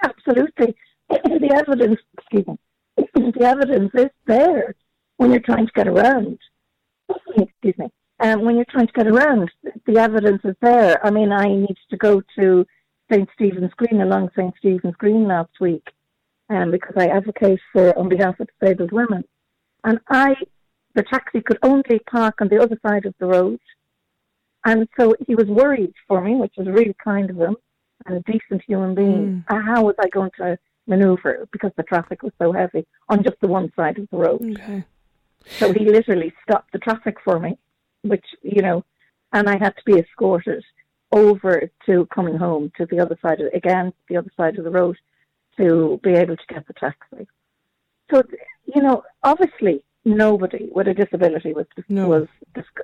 absolutely, 0.03 0.75
the 1.23 1.53
evidence. 1.55 1.99
Excuse 2.17 2.47
me. 2.47 2.57
The 3.13 3.45
evidence 3.45 3.91
is 3.93 4.09
there 4.25 4.75
when 5.17 5.31
you're 5.31 5.39
trying 5.39 5.65
to 5.65 5.71
get 5.73 5.87
around. 5.87 6.37
Excuse 7.37 7.77
me. 7.77 7.87
Um, 8.19 8.43
when 8.43 8.55
you're 8.55 8.65
trying 8.69 8.87
to 8.87 8.93
get 8.93 9.07
around, 9.07 9.49
the 9.85 9.97
evidence 9.97 10.41
is 10.43 10.55
there. 10.61 11.03
I 11.05 11.09
mean, 11.09 11.31
I 11.31 11.47
needed 11.47 11.77
to 11.89 11.97
go 11.97 12.21
to 12.37 12.65
St 13.11 13.27
Stephen's 13.33 13.71
Green 13.77 14.01
along 14.01 14.29
St 14.35 14.53
Stephen's 14.57 14.95
Green 14.95 15.27
last 15.27 15.51
week, 15.59 15.87
um, 16.49 16.71
because 16.71 16.95
I 16.97 17.07
advocate 17.07 17.59
for 17.73 17.97
on 17.97 18.09
behalf 18.09 18.39
of 18.39 18.47
disabled 18.59 18.91
women, 18.91 19.23
and 19.83 19.99
I 20.09 20.35
the 20.93 21.03
taxi 21.03 21.41
could 21.41 21.57
only 21.63 21.99
park 22.09 22.41
on 22.41 22.49
the 22.49 22.61
other 22.61 22.77
side 22.85 23.05
of 23.05 23.15
the 23.19 23.25
road. 23.25 23.59
And 24.65 24.87
so 24.99 25.15
he 25.25 25.35
was 25.35 25.47
worried 25.47 25.93
for 26.07 26.21
me, 26.21 26.35
which 26.35 26.53
was 26.57 26.67
really 26.67 26.95
kind 27.03 27.29
of 27.29 27.37
him 27.37 27.55
and 28.05 28.17
a 28.17 28.31
decent 28.31 28.61
human 28.67 28.93
being. 28.93 29.45
Mm. 29.49 29.65
How 29.65 29.83
was 29.83 29.95
I 29.99 30.07
going 30.09 30.31
to 30.37 30.57
maneuver 30.87 31.47
because 31.51 31.71
the 31.77 31.83
traffic 31.83 32.23
was 32.23 32.33
so 32.39 32.51
heavy 32.51 32.85
on 33.09 33.23
just 33.23 33.39
the 33.41 33.47
one 33.47 33.71
side 33.75 33.97
of 33.97 34.07
the 34.11 34.17
road? 34.17 34.59
Okay. 34.59 34.83
So 35.45 35.73
he 35.73 35.85
literally 35.85 36.33
stopped 36.43 36.71
the 36.71 36.79
traffic 36.79 37.17
for 37.23 37.39
me, 37.39 37.57
which, 38.03 38.25
you 38.41 38.61
know, 38.61 38.83
and 39.33 39.49
I 39.49 39.57
had 39.57 39.75
to 39.77 39.83
be 39.85 39.97
escorted 39.97 40.63
over 41.11 41.69
to 41.85 42.07
coming 42.13 42.37
home 42.37 42.71
to 42.77 42.85
the 42.85 42.99
other 42.99 43.17
side 43.21 43.41
of, 43.41 43.47
again, 43.53 43.93
the 44.07 44.17
other 44.17 44.31
side 44.37 44.57
of 44.57 44.63
the 44.63 44.71
road 44.71 44.97
to 45.57 45.99
be 46.03 46.11
able 46.11 46.37
to 46.37 46.43
get 46.47 46.65
the 46.67 46.73
taxi. 46.73 47.27
So, 48.11 48.23
you 48.73 48.81
know, 48.81 49.03
obviously 49.23 49.83
nobody 50.03 50.67
with 50.71 50.87
a 50.87 50.93
disability 50.93 51.53
was 51.53 51.67
no. 51.87 52.07
was 52.07 52.27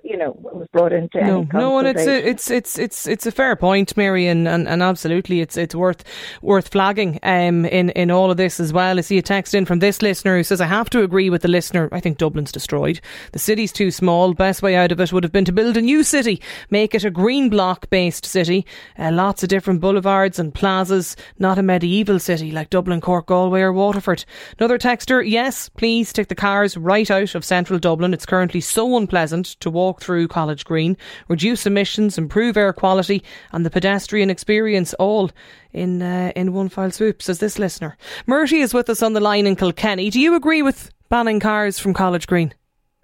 you 0.04 0.16
know 0.16 0.38
was 0.40 0.68
brought 0.72 0.94
into 0.94 1.20
no. 1.20 1.40
any 1.40 1.50
no 1.52 1.78
and 1.80 1.88
it's 1.88 2.06
a, 2.06 2.28
it's 2.30 2.52
it's 2.52 2.78
it's 2.78 3.08
it's 3.08 3.26
a 3.26 3.32
fair 3.32 3.56
point 3.56 3.98
Mary 3.98 4.28
and, 4.28 4.48
and, 4.48 4.68
and 4.68 4.84
absolutely 4.84 5.42
it's 5.42 5.58
it's 5.58 5.74
worth 5.74 6.04
worth 6.44 6.68
flagging 6.70 7.20
um 7.24 7.66
in 7.66 7.90
in 7.92 8.12
all 8.12 8.30
of 8.30 8.38
this 8.38 8.60
as 8.60 8.72
well. 8.72 8.98
I 8.98 9.02
see 9.02 9.18
a 9.18 9.22
text 9.24 9.56
in 9.56 9.66
from 9.66 9.80
this 9.80 10.02
listener 10.02 10.38
who 10.38 10.44
says 10.44 10.62
I 10.62 10.68
have 10.68 10.90
to 10.92 11.02
agree 11.02 11.30
with 11.30 11.42
the 11.42 11.48
listener. 11.48 11.90
I 11.92 12.00
think 12.00 12.20
Dublin's 12.20 12.52
destroyed. 12.52 13.02
The 13.32 13.40
city's 13.40 13.72
too 13.72 13.90
small. 13.90 14.34
Best 14.34 14.62
way 14.62 14.76
out 14.76 14.92
of 14.92 15.00
it 15.00 15.12
would 15.12 15.24
have 15.24 15.32
been 15.32 15.46
to 15.46 15.52
build 15.52 15.76
a 15.76 15.82
new 15.82 16.04
city. 16.04 16.42
Make 16.70 16.94
it 16.94 17.04
a 17.04 17.10
green 17.10 17.50
block 17.50 17.90
based 17.90 18.26
city. 18.26 18.66
Uh, 18.98 19.12
lots 19.12 19.42
of 19.42 19.50
different 19.50 19.82
boulevards 19.82 20.38
and 20.38 20.54
plazas. 20.54 21.16
Not 21.40 21.58
a 21.58 21.64
medieval 21.64 22.20
city 22.20 22.52
like 22.52 22.70
Dublin 22.70 23.02
Cork 23.02 23.26
Galway 23.26 23.62
or 23.62 23.74
Waterford. 23.74 24.24
Another 24.60 24.78
texter 24.78 25.28
yes 25.28 25.70
please 25.70 26.14
take 26.14 26.28
the 26.28 26.36
cars 26.36 26.78
right 26.78 27.07
right 27.10 27.22
out 27.22 27.36
of 27.36 27.46
central 27.46 27.80
Dublin. 27.80 28.14
It's 28.14 28.26
currently 28.26 28.62
so 28.62 28.98
unpleasant 28.98 29.46
to 29.60 29.70
walk 29.70 30.02
through 30.02 30.28
College 30.28 30.66
Green. 30.66 30.98
Reduce 31.28 31.66
emissions, 31.66 32.18
improve 32.18 32.58
air 32.58 32.74
quality 32.74 33.24
and 33.52 33.66
the 33.66 33.70
pedestrian 33.70 34.30
experience 34.30 34.94
all 34.96 35.32
in 35.74 36.02
uh, 36.02 36.32
in 36.36 36.54
one 36.54 36.70
file 36.70 36.92
swoop, 36.92 37.22
says 37.22 37.40
this 37.40 37.60
listener. 37.60 37.98
Murty 38.26 38.60
is 38.60 38.74
with 38.74 38.90
us 38.90 39.02
on 39.02 39.14
the 39.14 39.20
line 39.20 39.48
in 39.48 39.56
Kilkenny. 39.56 40.10
Do 40.10 40.20
you 40.20 40.36
agree 40.36 40.62
with 40.62 40.92
banning 41.10 41.40
cars 41.40 41.80
from 41.80 41.94
College 41.94 42.28
Green? 42.28 42.54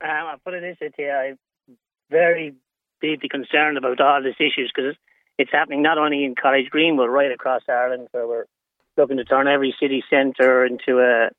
Um, 0.01 0.09
I'll 0.09 0.37
put 0.37 0.53
it 0.53 0.61
this 0.61 0.77
way 0.81 0.89
to 0.89 1.01
you. 1.01 1.11
I'm 1.11 1.37
very 2.09 2.55
deeply 3.01 3.29
concerned 3.29 3.77
about 3.77 4.01
all 4.01 4.21
these 4.21 4.33
issues 4.39 4.71
because 4.73 4.95
it's 5.37 5.51
happening 5.51 5.81
not 5.81 5.97
only 5.97 6.23
in 6.23 6.35
College 6.35 6.69
Green 6.69 6.97
but 6.97 7.09
right 7.09 7.31
across 7.31 7.61
Ireland 7.67 8.07
where 8.11 8.27
we're 8.27 8.45
looking 8.97 9.17
to 9.17 9.25
turn 9.25 9.47
every 9.47 9.75
city 9.79 10.03
centre 10.09 10.65
into 10.65 10.99
a 10.99 11.29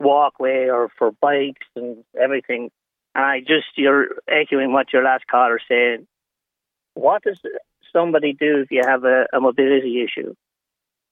walkway 0.00 0.68
or 0.68 0.88
for 0.98 1.12
bikes 1.12 1.66
and 1.76 2.04
everything. 2.20 2.70
And 3.14 3.24
I 3.24 3.40
just, 3.40 3.66
you're 3.76 4.08
echoing 4.28 4.72
what 4.72 4.92
your 4.92 5.04
last 5.04 5.26
caller 5.26 5.60
said. 5.68 6.06
What 6.94 7.22
does 7.22 7.40
somebody 7.92 8.32
do 8.32 8.58
if 8.58 8.70
you 8.70 8.82
have 8.84 9.04
a, 9.04 9.26
a 9.32 9.40
mobility 9.40 10.02
issue? 10.04 10.34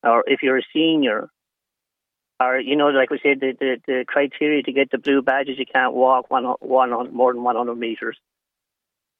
Or 0.02 0.24
if 0.26 0.42
you're 0.42 0.58
a 0.58 0.66
senior? 0.72 1.28
Or, 2.38 2.60
you 2.60 2.76
know, 2.76 2.88
like 2.88 3.10
we 3.10 3.18
said, 3.22 3.40
the, 3.40 3.56
the, 3.58 3.76
the 3.86 4.04
criteria 4.06 4.62
to 4.62 4.72
get 4.72 4.90
the 4.90 4.98
blue 4.98 5.22
badges, 5.22 5.58
you 5.58 5.64
can't 5.64 5.94
walk 5.94 6.30
one, 6.30 6.44
one 6.60 6.92
on 6.92 7.14
more 7.14 7.32
than 7.32 7.42
100 7.42 7.74
meters. 7.74 8.18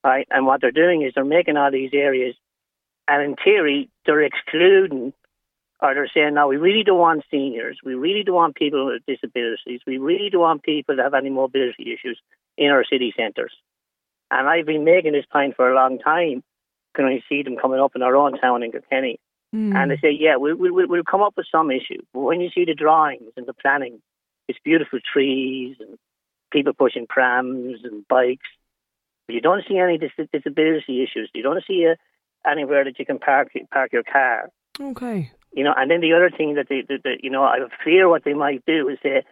Right? 0.05 0.29
And 0.31 0.47
what 0.47 0.61
they're 0.61 0.71
doing 0.71 1.03
is 1.03 1.13
they're 1.15 1.25
making 1.25 1.57
all 1.57 1.73
these 1.73 1.91
areas, 1.93 2.37
and 3.09 3.23
in 3.23 3.37
theory, 3.43 3.89
they're 4.05 4.23
excluding 4.23 5.13
or 5.81 5.95
they're 5.95 6.11
saying, 6.13 6.35
no, 6.35 6.49
we 6.49 6.57
really 6.57 6.85
don't 6.85 6.99
want 6.99 7.25
seniors. 7.31 7.79
We 7.85 7.95
really 7.95 8.23
don't 8.23 8.35
want 8.35 8.57
people 8.57 8.87
with 8.87 9.03
disabilities. 9.07 9.81
We 9.87 9.99
really 9.99 10.31
don't 10.31 10.41
want 10.41 10.63
people 10.63 10.97
that 10.97 11.03
have 11.03 11.15
any 11.15 11.31
mobility 11.31 11.93
issues 11.93 12.19
in 12.57 12.71
our 12.71 12.85
city 12.85 13.13
centres. 13.17 13.53
And 14.31 14.49
I've 14.49 14.67
been 14.67 14.85
making 14.85 15.13
this 15.13 15.27
point 15.31 15.55
for 15.55 15.71
a 15.71 15.75
long 15.75 15.99
time. 15.99 16.43
Can 16.95 17.05
I 17.05 17.23
see 17.29 17.43
them 17.43 17.57
coming 17.61 17.79
up 17.79 17.93
in 17.95 18.03
our 18.03 18.17
own 18.17 18.39
town 18.39 18.63
in 18.63 18.73
Kilkenny? 18.73 19.21
Mm. 19.55 19.75
And 19.75 19.91
they 19.91 19.99
say, 19.99 20.11
yeah, 20.19 20.37
we'll, 20.37 20.57
we'll, 20.57 20.89
we'll 20.89 21.05
come 21.05 21.23
up 21.23 21.35
with 21.37 21.47
some 21.53 21.71
issue. 21.71 22.03
But 22.13 22.21
when 22.21 22.41
you 22.41 22.49
see 22.55 22.65
the 22.65 22.75
drawings 22.75 23.33
and 23.37 23.47
the 23.47 23.53
planning, 23.53 24.01
it's 24.49 24.59
beautiful 24.65 24.99
trees 25.13 25.77
and 25.79 25.99
people 26.53 26.73
pushing 26.73 27.07
prams 27.07 27.85
and 27.85 28.07
bikes. 28.09 28.49
But 29.27 29.35
you 29.35 29.41
don't 29.41 29.65
see 29.69 29.79
any 29.79 29.99
dis- 29.99 30.29
disability 30.33 31.03
issues. 31.03 31.31
You 31.35 31.43
don't 31.43 31.63
see 31.67 31.85
a, 31.85 31.97
anywhere 32.49 32.85
that 32.85 32.99
you 32.99 33.05
can 33.05 33.19
park 33.19 33.53
park 33.73 33.93
your 33.93 34.05
car. 34.05 34.51
Okay. 34.81 35.33
You 35.57 35.65
know, 35.65 35.73
and 35.75 35.91
then 35.91 36.03
the 36.03 36.13
other 36.13 36.31
thing 36.31 36.55
that 36.57 36.67
they, 36.69 36.83
that, 36.87 37.03
that 37.05 37.25
you 37.25 37.31
know, 37.31 37.43
I 37.43 37.59
fear 37.83 38.11
what 38.11 38.25
they 38.25 38.35
might 38.35 38.63
do 38.67 38.89
is 38.91 38.99
say, 39.03 39.25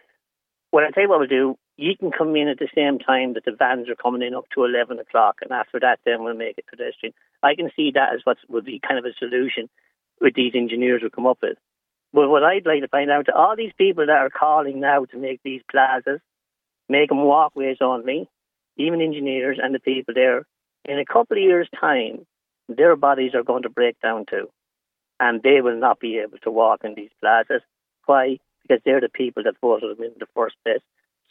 well, 0.71 0.83
I 0.83 0.89
tell 0.89 1.03
you 1.03 1.09
what 1.09 1.19
we'll 1.19 1.27
do. 1.27 1.55
You 1.77 1.95
can 1.95 2.09
come 2.11 2.35
in 2.35 2.47
at 2.47 2.57
the 2.57 2.67
same 2.73 2.97
time 2.97 3.33
that 3.35 3.45
the 3.45 3.51
vans 3.51 3.87
are 3.89 3.95
coming 3.95 4.23
in 4.23 4.33
up 4.33 4.45
to 4.55 4.65
eleven 4.65 4.97
o'clock, 4.97 5.35
and 5.41 5.51
after 5.51 5.79
that, 5.81 5.99
then 6.03 6.23
we'll 6.23 6.33
make 6.33 6.57
it 6.57 6.65
pedestrian. 6.67 7.13
I 7.43 7.53
can 7.53 7.69
see 7.75 7.91
that 7.93 8.15
as 8.15 8.21
what 8.23 8.37
would 8.49 8.65
be 8.65 8.79
kind 8.79 8.97
of 8.97 9.05
a 9.05 9.13
solution 9.19 9.69
with 10.19 10.33
these 10.33 10.53
engineers 10.55 11.03
will 11.03 11.11
come 11.11 11.27
up 11.27 11.37
with. 11.43 11.57
But 12.11 12.29
what 12.29 12.43
I'd 12.43 12.65
like 12.65 12.81
to 12.81 12.87
find 12.87 13.11
out, 13.11 13.29
all 13.29 13.55
these 13.55 13.73
people 13.77 14.07
that 14.07 14.17
are 14.17 14.31
calling 14.31 14.79
now 14.79 15.05
to 15.05 15.17
make 15.17 15.41
these 15.43 15.61
plazas, 15.69 16.21
make 16.89 17.09
them 17.09 17.23
walkways 17.23 17.77
only, 17.81 18.27
even 18.77 19.01
engineers 19.01 19.59
and 19.61 19.75
the 19.75 19.79
people 19.79 20.15
there, 20.15 20.45
in 20.85 20.97
a 20.97 21.05
couple 21.05 21.37
of 21.37 21.43
years' 21.43 21.69
time, 21.79 22.25
their 22.67 22.95
bodies 22.95 23.35
are 23.35 23.43
going 23.43 23.63
to 23.63 23.69
break 23.69 23.99
down 24.01 24.25
too 24.27 24.49
and 25.19 25.41
they 25.43 25.61
will 25.61 25.77
not 25.79 25.99
be 25.99 26.17
able 26.17 26.37
to 26.39 26.51
walk 26.51 26.83
in 26.83 26.95
these 26.95 27.09
plazas. 27.21 27.61
Why? 28.05 28.39
Because 28.61 28.81
they're 28.83 29.01
the 29.01 29.09
people 29.09 29.43
that 29.43 29.55
voted 29.61 29.97
them 29.97 30.05
in 30.05 30.11
the 30.19 30.27
first 30.35 30.55
place. 30.63 30.81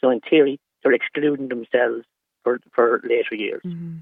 So 0.01 0.09
in 0.09 0.21
theory, 0.21 0.59
they're 0.83 0.93
excluding 0.93 1.49
themselves 1.49 2.05
for 2.43 2.59
for 2.73 3.01
later 3.03 3.35
years. 3.35 3.61
Mm-hmm. 3.65 3.97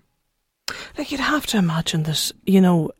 Like 0.97 1.11
you'd 1.11 1.19
have 1.19 1.45
to 1.47 1.57
imagine 1.57 2.03
that 2.03 2.31
you 2.45 2.61
know, 2.61 2.91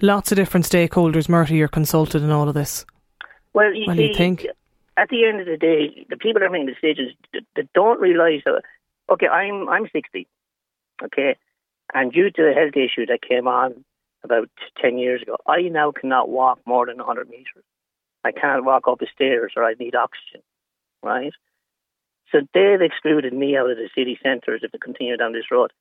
lots 0.00 0.32
of 0.32 0.36
different 0.36 0.66
stakeholders, 0.66 1.28
Murty, 1.28 1.60
are 1.62 1.68
consulted 1.68 2.22
in 2.22 2.30
all 2.30 2.48
of 2.48 2.54
this. 2.54 2.84
Well, 3.54 3.74
you 3.74 3.86
What 3.86 3.96
see, 3.96 4.02
do 4.02 4.08
you 4.08 4.14
think? 4.14 4.46
at 4.96 5.08
the 5.08 5.24
end 5.26 5.40
of 5.40 5.46
the 5.46 5.56
day, 5.56 6.06
the 6.10 6.16
people 6.16 6.40
that 6.40 6.46
are 6.46 6.50
making 6.50 6.66
decisions 6.66 7.12
th- 7.32 7.44
they 7.56 7.68
don't 7.74 8.00
realise 8.00 8.42
that. 8.44 8.62
Okay, 9.10 9.26
I'm 9.28 9.68
I'm 9.68 9.88
60, 9.92 10.26
okay, 11.04 11.36
and 11.94 12.12
due 12.12 12.30
to 12.30 12.50
a 12.50 12.52
health 12.54 12.76
issue 12.76 13.06
that 13.06 13.20
came 13.26 13.46
on 13.46 13.84
about 14.24 14.48
10 14.80 14.98
years 14.98 15.22
ago, 15.22 15.36
I 15.46 15.62
now 15.62 15.92
cannot 15.92 16.28
walk 16.28 16.60
more 16.66 16.86
than 16.86 16.96
100 16.98 17.28
meters. 17.28 17.64
I 18.24 18.32
can't 18.32 18.64
walk 18.64 18.86
up 18.86 19.00
the 19.00 19.08
stairs, 19.12 19.52
or 19.56 19.64
I 19.64 19.74
need 19.74 19.94
oxygen, 19.94 20.42
right? 21.02 21.32
So 22.30 22.40
they've 22.54 22.80
excluded 22.80 23.32
me 23.32 23.56
out 23.56 23.70
of 23.70 23.76
the 23.76 23.90
city 23.94 24.18
centres 24.22 24.60
if 24.62 24.72
they 24.72 24.78
continue 24.78 25.16
down 25.16 25.32
this 25.32 25.50
road. 25.50 25.72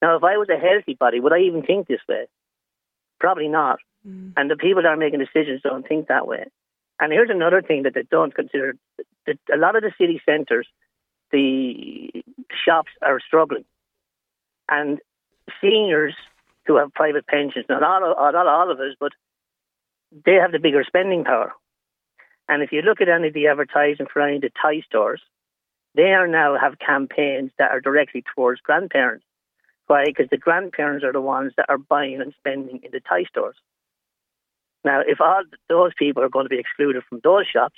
Now, 0.00 0.16
if 0.16 0.22
I 0.22 0.36
was 0.36 0.48
a 0.48 0.58
healthy 0.58 0.94
body, 0.94 1.20
would 1.20 1.32
I 1.32 1.40
even 1.40 1.62
think 1.62 1.86
this 1.86 2.00
way? 2.08 2.26
Probably 3.18 3.48
not. 3.48 3.80
Mm. 4.06 4.32
And 4.36 4.50
the 4.50 4.56
people 4.56 4.82
that 4.82 4.88
are 4.88 4.96
making 4.96 5.18
decisions 5.18 5.60
don't 5.62 5.86
think 5.86 6.06
that 6.06 6.26
way. 6.26 6.46
And 7.00 7.12
here's 7.12 7.30
another 7.30 7.62
thing 7.62 7.82
that 7.82 7.94
they 7.94 8.04
don't 8.10 8.34
consider: 8.34 8.76
that 9.26 9.38
a 9.52 9.56
lot 9.56 9.76
of 9.76 9.82
the 9.82 9.92
city 9.98 10.20
centres, 10.24 10.66
the 11.30 12.10
shops 12.64 12.90
are 13.02 13.20
struggling, 13.20 13.64
and 14.68 15.00
seniors 15.60 16.14
who 16.68 16.76
have 16.76 16.92
private 16.94 17.26
pensions, 17.26 17.64
not 17.68 17.82
all, 17.82 18.12
of- 18.12 18.18
uh, 18.18 18.30
not 18.30 18.46
all 18.46 18.70
of 18.70 18.78
us, 18.78 18.94
but 19.00 19.12
they 20.24 20.34
have 20.34 20.52
the 20.52 20.60
bigger 20.60 20.84
spending 20.86 21.24
power. 21.24 21.52
And 22.48 22.62
if 22.62 22.70
you 22.70 22.82
look 22.82 23.00
at 23.00 23.08
any 23.08 23.28
of 23.28 23.34
the 23.34 23.48
advertising 23.48 24.06
for 24.12 24.22
any 24.22 24.36
of 24.36 24.42
the 24.42 24.50
Thai 24.62 24.82
stores, 24.82 25.20
they 25.94 26.12
are 26.12 26.28
now 26.28 26.56
have 26.58 26.78
campaigns 26.78 27.50
that 27.58 27.70
are 27.70 27.80
directly 27.80 28.22
towards 28.34 28.60
grandparents. 28.60 29.24
Why? 29.86 30.04
Because 30.06 30.28
the 30.30 30.36
grandparents 30.36 31.04
are 31.04 31.12
the 31.12 31.20
ones 31.20 31.52
that 31.56 31.66
are 31.68 31.78
buying 31.78 32.20
and 32.20 32.34
spending 32.38 32.80
in 32.82 32.90
the 32.92 33.00
Thai 33.00 33.24
stores. 33.24 33.56
Now, 34.84 35.00
if 35.06 35.20
all 35.20 35.42
those 35.68 35.92
people 35.98 36.22
are 36.22 36.28
going 36.28 36.44
to 36.44 36.50
be 36.50 36.58
excluded 36.58 37.02
from 37.08 37.20
those 37.24 37.46
shops, 37.46 37.76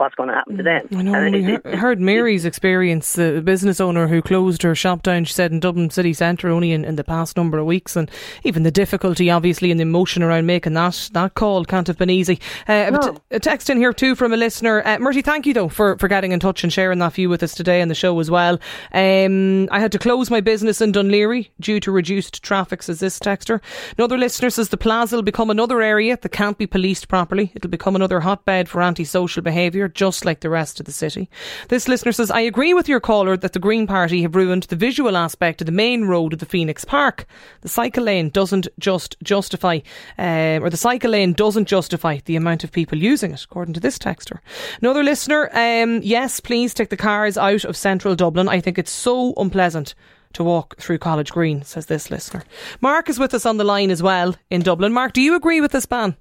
what's 0.00 0.14
going 0.14 0.28
to 0.30 0.34
happen 0.34 0.56
to 0.56 0.62
them? 0.62 0.88
I 0.96 1.02
know. 1.02 1.14
And 1.14 1.34
We 1.34 1.52
it- 1.54 1.64
heard, 1.66 1.74
heard 1.76 2.00
Mary's 2.00 2.44
experience, 2.44 3.12
the 3.12 3.42
business 3.42 3.80
owner 3.80 4.08
who 4.08 4.22
closed 4.22 4.62
her 4.62 4.74
shop 4.74 5.02
down, 5.02 5.24
she 5.24 5.34
said, 5.34 5.52
in 5.52 5.60
Dublin 5.60 5.90
city 5.90 6.12
centre 6.12 6.48
only 6.48 6.72
in, 6.72 6.84
in 6.84 6.96
the 6.96 7.04
past 7.04 7.36
number 7.36 7.58
of 7.58 7.66
weeks. 7.66 7.94
And 7.96 8.10
even 8.44 8.62
the 8.62 8.70
difficulty, 8.70 9.30
obviously, 9.30 9.70
and 9.70 9.78
the 9.78 9.82
emotion 9.82 10.22
around 10.22 10.46
making 10.46 10.72
that, 10.74 11.10
that 11.12 11.34
call 11.34 11.64
can't 11.64 11.86
have 11.86 11.98
been 11.98 12.10
easy. 12.10 12.40
Uh, 12.66 12.90
No. 12.90 13.16
a 13.30 13.38
text 13.38 13.68
in 13.70 13.76
here 13.76 13.92
too 13.92 14.14
from 14.14 14.32
a 14.32 14.36
listener. 14.36 14.82
Uh, 14.84 14.98
Murty, 14.98 15.22
thank 15.22 15.46
you 15.46 15.52
though 15.54 15.68
for, 15.68 15.98
for 15.98 16.08
getting 16.08 16.32
in 16.32 16.40
touch 16.40 16.64
and 16.64 16.72
sharing 16.72 16.98
that 17.00 17.12
view 17.12 17.28
with 17.28 17.42
us 17.42 17.54
today 17.54 17.82
on 17.82 17.88
the 17.88 17.94
show 17.94 18.18
as 18.18 18.30
well. 18.30 18.58
Um, 18.92 19.68
I 19.70 19.80
had 19.80 19.92
to 19.92 19.98
close 19.98 20.30
my 20.30 20.40
business 20.40 20.80
in 20.80 20.92
Dún 20.92 21.10
Laoghaire 21.10 21.48
due 21.60 21.80
to 21.80 21.92
reduced 21.92 22.42
traffic, 22.42 22.82
says 22.82 23.00
this 23.00 23.18
texter. 23.18 23.60
Another 23.98 24.16
listener 24.18 24.50
says 24.50 24.68
the 24.70 24.76
plaza 24.76 25.16
will 25.16 25.22
become 25.22 25.50
another 25.50 25.82
area 25.82 26.16
that 26.20 26.28
can't 26.30 26.56
be 26.58 26.66
policed 26.66 27.08
properly. 27.08 27.52
It'll 27.54 27.70
become 27.70 27.96
another 27.96 28.20
hotbed 28.20 28.68
for 28.68 28.80
antisocial 28.82 29.42
behaviour, 29.42 29.88
just 29.94 30.24
like 30.24 30.40
the 30.40 30.50
rest 30.50 30.80
of 30.80 30.86
the 30.86 30.92
city. 30.92 31.28
This 31.68 31.88
listener 31.88 32.12
says, 32.12 32.30
I 32.30 32.40
agree 32.40 32.74
with 32.74 32.88
your 32.88 33.00
caller 33.00 33.36
that 33.36 33.52
the 33.52 33.58
Green 33.58 33.86
Party 33.86 34.22
have 34.22 34.34
ruined 34.34 34.64
the 34.64 34.76
visual 34.76 35.16
aspect 35.16 35.60
of 35.60 35.66
the 35.66 35.72
main 35.72 36.04
road 36.04 36.32
of 36.32 36.38
the 36.38 36.46
Phoenix 36.46 36.84
Park. 36.84 37.26
The 37.60 37.68
cycle 37.68 38.04
lane 38.04 38.30
doesn't 38.30 38.68
just 38.78 39.16
justify, 39.22 39.80
um, 40.18 40.62
or 40.62 40.70
the 40.70 40.76
cycle 40.76 41.10
lane 41.10 41.32
doesn't 41.32 41.68
justify 41.68 42.18
the 42.24 42.36
amount 42.36 42.64
of 42.64 42.72
people 42.72 42.98
using 42.98 43.32
it, 43.32 43.44
according 43.44 43.74
to 43.74 43.80
this 43.80 43.98
texter. 43.98 44.38
Another 44.80 45.02
listener, 45.02 45.50
um, 45.52 46.00
yes, 46.02 46.40
please 46.40 46.72
take 46.74 46.90
the 46.90 46.96
cars 46.96 47.36
out 47.36 47.64
of 47.64 47.76
central 47.76 48.14
Dublin. 48.14 48.48
I 48.48 48.60
think 48.60 48.78
it's 48.78 48.90
so 48.90 49.34
unpleasant 49.36 49.94
to 50.32 50.44
walk 50.44 50.76
through 50.78 50.98
College 50.98 51.32
Green, 51.32 51.62
says 51.62 51.86
this 51.86 52.10
listener. 52.10 52.44
Mark 52.80 53.08
is 53.08 53.18
with 53.18 53.34
us 53.34 53.46
on 53.46 53.56
the 53.56 53.64
line 53.64 53.90
as 53.90 54.02
well 54.02 54.36
in 54.48 54.62
Dublin. 54.62 54.92
Mark, 54.92 55.12
do 55.12 55.20
you 55.20 55.34
agree 55.34 55.60
with 55.60 55.72
this 55.72 55.86
ban? 55.86 56.16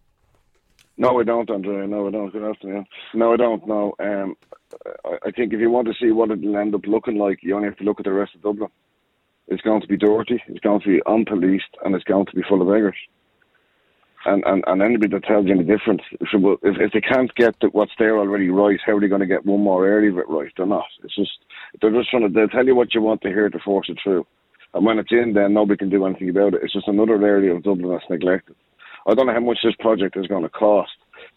No, 0.99 1.17
I 1.17 1.23
don't, 1.23 1.49
Andrea. 1.49 1.87
No, 1.87 2.09
I 2.09 2.11
don't. 2.11 2.29
Good 2.29 2.43
afternoon. 2.43 2.85
No, 3.13 3.33
I 3.33 3.37
don't. 3.37 3.65
No. 3.65 3.95
Um, 3.99 4.35
I, 5.25 5.31
think 5.31 5.53
if 5.53 5.61
you 5.61 5.71
want 5.71 5.87
to 5.87 5.93
see 5.93 6.11
what 6.11 6.29
it'll 6.29 6.57
end 6.57 6.75
up 6.75 6.85
looking 6.85 7.17
like, 7.17 7.39
you 7.41 7.55
only 7.55 7.69
have 7.69 7.77
to 7.77 7.85
look 7.85 8.01
at 8.01 8.03
the 8.03 8.11
rest 8.11 8.35
of 8.35 8.41
Dublin. 8.41 8.69
It's 9.47 9.61
going 9.61 9.79
to 9.79 9.87
be 9.87 9.95
dirty. 9.95 10.43
It's 10.49 10.59
going 10.59 10.81
to 10.81 10.87
be 10.87 11.01
unpoliced, 11.07 11.71
and 11.85 11.95
it's 11.95 12.03
going 12.03 12.25
to 12.25 12.35
be 12.35 12.43
full 12.49 12.61
of 12.61 12.67
beggars. 12.67 12.97
And 14.25 14.43
and, 14.45 14.61
and 14.67 14.81
anybody 14.81 15.13
that 15.13 15.23
tells 15.23 15.45
you 15.45 15.53
any 15.53 15.63
different, 15.63 16.01
if 16.19 16.27
if 16.61 16.91
they 16.91 16.99
can't 16.99 17.33
get 17.35 17.55
what's 17.71 17.93
there 17.97 18.17
already 18.17 18.49
right, 18.49 18.77
how 18.85 18.97
are 18.97 18.99
they 18.99 19.07
going 19.07 19.21
to 19.21 19.25
get 19.25 19.45
one 19.45 19.63
more 19.63 19.87
area 19.87 20.11
of 20.11 20.17
it 20.17 20.27
right? 20.27 20.51
They're 20.57 20.65
not. 20.65 20.83
It's 21.05 21.15
just 21.15 21.31
they're 21.81 21.91
just 21.91 22.09
trying 22.09 22.27
to. 22.27 22.29
They'll 22.29 22.49
tell 22.49 22.65
you 22.65 22.75
what 22.75 22.93
you 22.93 23.01
want 23.01 23.21
to 23.21 23.29
hear 23.29 23.49
to 23.49 23.59
force 23.59 23.87
it 23.87 23.99
through, 24.03 24.27
and 24.73 24.85
when 24.85 24.99
it's 24.99 25.13
in, 25.13 25.31
then 25.33 25.53
nobody 25.53 25.77
can 25.77 25.89
do 25.89 26.05
anything 26.05 26.29
about 26.29 26.55
it. 26.55 26.59
It's 26.61 26.73
just 26.73 26.89
another 26.89 27.25
area 27.25 27.55
of 27.55 27.63
Dublin 27.63 27.89
that's 27.89 28.09
neglected. 28.09 28.57
I 29.09 29.15
don't 29.15 29.25
know 29.27 29.33
how 29.33 29.39
much 29.39 29.59
this 29.63 29.75
project 29.79 30.15
is 30.17 30.27
going 30.27 30.43
to 30.43 30.49
cost, 30.49 30.91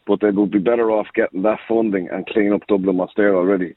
but 0.06 0.20
they 0.20 0.30
will 0.30 0.46
be 0.46 0.58
better 0.58 0.90
off 0.90 1.06
getting 1.14 1.42
that 1.42 1.58
funding 1.66 2.08
and 2.12 2.26
clean 2.26 2.52
up 2.52 2.62
Dublin 2.68 2.96
what's 2.98 3.14
there 3.16 3.34
already, 3.34 3.74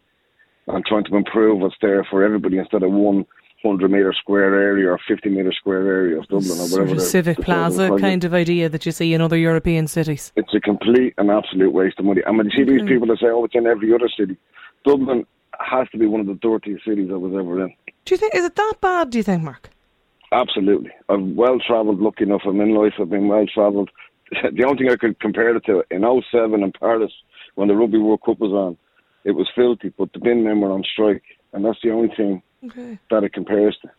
and 0.67 0.85
trying 0.85 1.05
to 1.05 1.15
improve 1.15 1.59
what's 1.61 1.75
there 1.81 2.03
for 2.09 2.23
everybody 2.23 2.57
instead 2.57 2.83
of 2.83 2.91
one 2.91 3.25
hundred 3.63 3.89
meter 3.89 4.13
square 4.13 4.53
area 4.61 4.87
or 4.91 4.99
fifty 5.07 5.29
meter 5.29 5.51
square 5.53 5.87
area 5.87 6.19
of 6.19 6.27
Dublin 6.27 6.51
or 6.51 6.67
Sort 6.67 6.81
whatever. 6.81 7.01
of 7.01 7.01
civic 7.01 7.37
plaza 7.39 7.89
kind 7.99 8.23
of 8.23 8.33
idea 8.33 8.69
that 8.69 8.85
you 8.85 8.91
see 8.91 9.13
in 9.13 9.21
other 9.21 9.37
European 9.37 9.87
cities. 9.87 10.31
It's 10.35 10.53
a 10.53 10.59
complete 10.59 11.13
and 11.17 11.31
absolute 11.31 11.71
waste 11.71 11.97
of 11.99 12.05
money. 12.05 12.21
I 12.27 12.31
mean, 12.31 12.45
you 12.45 12.51
see 12.51 12.63
these 12.69 12.81
Okay. 12.81 12.93
people 12.93 13.07
that 13.07 13.19
say, 13.19 13.27
"Oh, 13.27 13.45
it's 13.45 13.55
in 13.55 13.65
every 13.65 13.93
other 13.93 14.09
city," 14.09 14.35
Dublin 14.83 15.25
has 15.59 15.87
to 15.91 15.97
be 15.97 16.05
one 16.05 16.19
of 16.19 16.27
the 16.27 16.35
dirtiest 16.35 16.83
cities 16.85 17.09
I 17.11 17.15
was 17.15 17.33
ever 17.33 17.63
in. 17.63 17.73
Do 18.03 18.13
you 18.13 18.17
think 18.17 18.35
is 18.35 18.43
it 18.45 18.55
that 18.55 18.73
bad? 18.81 19.09
Do 19.11 19.17
you 19.19 19.23
think, 19.23 19.41
Mark? 19.41 19.69
Absolutely. 20.35 20.91
I've 21.07 21.21
well 21.21 21.59
travelled, 21.65 21.99
lucky 22.01 22.23
enough. 22.23 22.41
I'm 22.45 22.59
in 22.59 22.75
life, 22.75 22.93
I've 22.99 23.09
been 23.09 23.29
well 23.29 23.45
travelled. 23.53 23.89
the 24.31 24.65
only 24.65 24.77
thing 24.83 24.91
I 24.91 24.97
could 24.97 25.19
compare 25.19 25.55
it 25.55 25.63
to, 25.65 25.83
in 25.89 26.01
07 26.31 26.61
in 26.61 26.71
Paris, 26.77 27.11
when 27.55 27.69
the 27.69 27.75
Rugby 27.75 27.97
World 27.99 28.21
Cup 28.25 28.39
was 28.39 28.51
on, 28.51 28.77
it 29.23 29.31
was 29.31 29.47
filthy, 29.55 29.93
but 29.97 30.11
the 30.13 30.19
bin 30.19 30.43
men 30.43 30.59
were 30.59 30.71
on 30.71 30.83
strike. 30.83 31.23
And 31.53 31.63
that's 31.63 31.79
the 31.81 31.91
only 31.91 32.09
thing 32.15 32.41
Okay. 32.65 32.99
that 33.11 33.23
it 33.23 33.33
compares 33.33 33.77
to. 33.81 33.89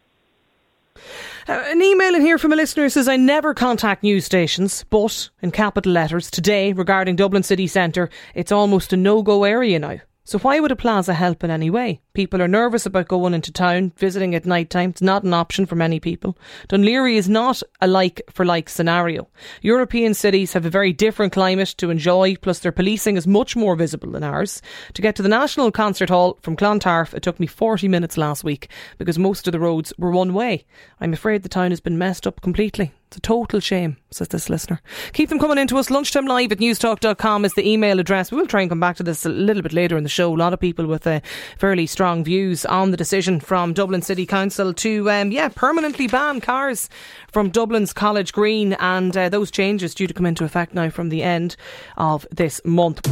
Uh, 1.48 1.62
an 1.66 1.80
email 1.80 2.14
in 2.14 2.20
here 2.20 2.38
from 2.38 2.52
a 2.52 2.56
listener 2.56 2.88
says, 2.88 3.08
I 3.08 3.16
never 3.16 3.54
contact 3.54 4.02
news 4.02 4.24
stations, 4.26 4.84
but 4.90 5.30
in 5.40 5.52
capital 5.52 5.92
letters 5.92 6.30
today 6.30 6.72
regarding 6.72 7.16
Dublin 7.16 7.44
city 7.44 7.66
centre, 7.66 8.10
it's 8.34 8.52
almost 8.52 8.92
a 8.92 8.96
no 8.96 9.22
go 9.22 9.44
area 9.44 9.78
now. 9.78 10.00
So 10.26 10.40
why 10.40 10.58
would 10.58 10.72
a 10.72 10.76
plaza 10.76 11.14
help 11.14 11.44
in 11.44 11.52
any 11.52 11.70
way? 11.70 12.00
People 12.12 12.42
are 12.42 12.48
nervous 12.48 12.84
about 12.84 13.06
going 13.06 13.32
into 13.32 13.52
town, 13.52 13.92
visiting 13.96 14.34
at 14.34 14.44
night 14.44 14.70
time. 14.70 14.90
It's 14.90 15.00
not 15.00 15.22
an 15.22 15.32
option 15.32 15.66
for 15.66 15.76
many 15.76 16.00
people. 16.00 16.36
Dún 16.68 16.84
Laoghaire 16.84 17.16
is 17.16 17.28
not 17.28 17.62
a 17.80 17.86
like 17.86 18.20
for 18.32 18.44
like 18.44 18.68
scenario. 18.68 19.28
European 19.62 20.14
cities 20.14 20.52
have 20.52 20.66
a 20.66 20.70
very 20.70 20.92
different 20.92 21.32
climate 21.32 21.76
to 21.78 21.90
enjoy, 21.90 22.34
plus 22.34 22.58
their 22.58 22.72
policing 22.72 23.16
is 23.16 23.28
much 23.28 23.54
more 23.54 23.76
visible 23.76 24.10
than 24.10 24.24
ours. 24.24 24.60
To 24.94 25.02
get 25.02 25.14
to 25.14 25.22
the 25.22 25.28
National 25.28 25.70
Concert 25.70 26.08
Hall 26.08 26.38
from 26.42 26.56
Clontarf, 26.56 27.14
it 27.14 27.22
took 27.22 27.38
me 27.38 27.46
40 27.46 27.86
minutes 27.86 28.18
last 28.18 28.42
week 28.42 28.68
because 28.98 29.20
most 29.20 29.46
of 29.46 29.52
the 29.52 29.60
roads 29.60 29.92
were 29.96 30.10
one 30.10 30.34
way. 30.34 30.66
I'm 31.00 31.12
afraid 31.12 31.44
the 31.44 31.48
town 31.48 31.70
has 31.70 31.80
been 31.80 31.98
messed 31.98 32.26
up 32.26 32.40
completely. 32.40 32.92
It's 33.08 33.18
a 33.18 33.20
total 33.20 33.60
shame, 33.60 33.98
says 34.10 34.28
this 34.28 34.50
listener. 34.50 34.80
Keep 35.12 35.28
them 35.28 35.38
coming 35.38 35.58
into 35.58 35.78
us. 35.78 35.90
Lunchtime 35.90 36.26
live 36.26 36.50
at 36.50 36.58
newstalk.com 36.58 37.44
is 37.44 37.54
the 37.54 37.68
email 37.68 38.00
address. 38.00 38.32
We 38.32 38.36
will 38.36 38.48
try 38.48 38.62
and 38.62 38.70
come 38.70 38.80
back 38.80 38.96
to 38.96 39.04
this 39.04 39.24
a 39.24 39.28
little 39.28 39.62
bit 39.62 39.72
later 39.72 39.96
in 39.96 40.02
the 40.02 40.08
show. 40.08 40.34
A 40.34 40.36
lot 40.36 40.52
of 40.52 40.58
people 40.58 40.86
with 40.86 41.06
uh, 41.06 41.20
fairly 41.56 41.86
strong 41.86 42.24
views 42.24 42.66
on 42.66 42.90
the 42.90 42.96
decision 42.96 43.38
from 43.38 43.72
Dublin 43.72 44.02
City 44.02 44.26
Council 44.26 44.74
to, 44.74 45.08
um, 45.08 45.30
yeah, 45.30 45.48
permanently 45.48 46.08
ban 46.08 46.40
cars 46.40 46.88
from 47.30 47.50
Dublin's 47.50 47.92
College 47.92 48.32
Green. 48.32 48.72
And 48.74 49.16
uh, 49.16 49.28
those 49.28 49.52
changes 49.52 49.94
due 49.94 50.08
to 50.08 50.14
come 50.14 50.26
into 50.26 50.44
effect 50.44 50.74
now 50.74 50.90
from 50.90 51.08
the 51.08 51.22
end 51.22 51.54
of 51.96 52.26
this 52.32 52.60
month. 52.64 53.06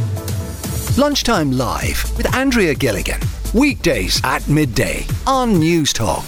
Lunchtime 0.97 1.51
Live 1.51 2.17
with 2.17 2.33
Andrea 2.35 2.75
Gilligan. 2.75 3.21
Weekdays 3.53 4.19
at 4.25 4.45
midday 4.49 5.05
on 5.25 5.57
News 5.57 5.93
Talk. 5.93 6.25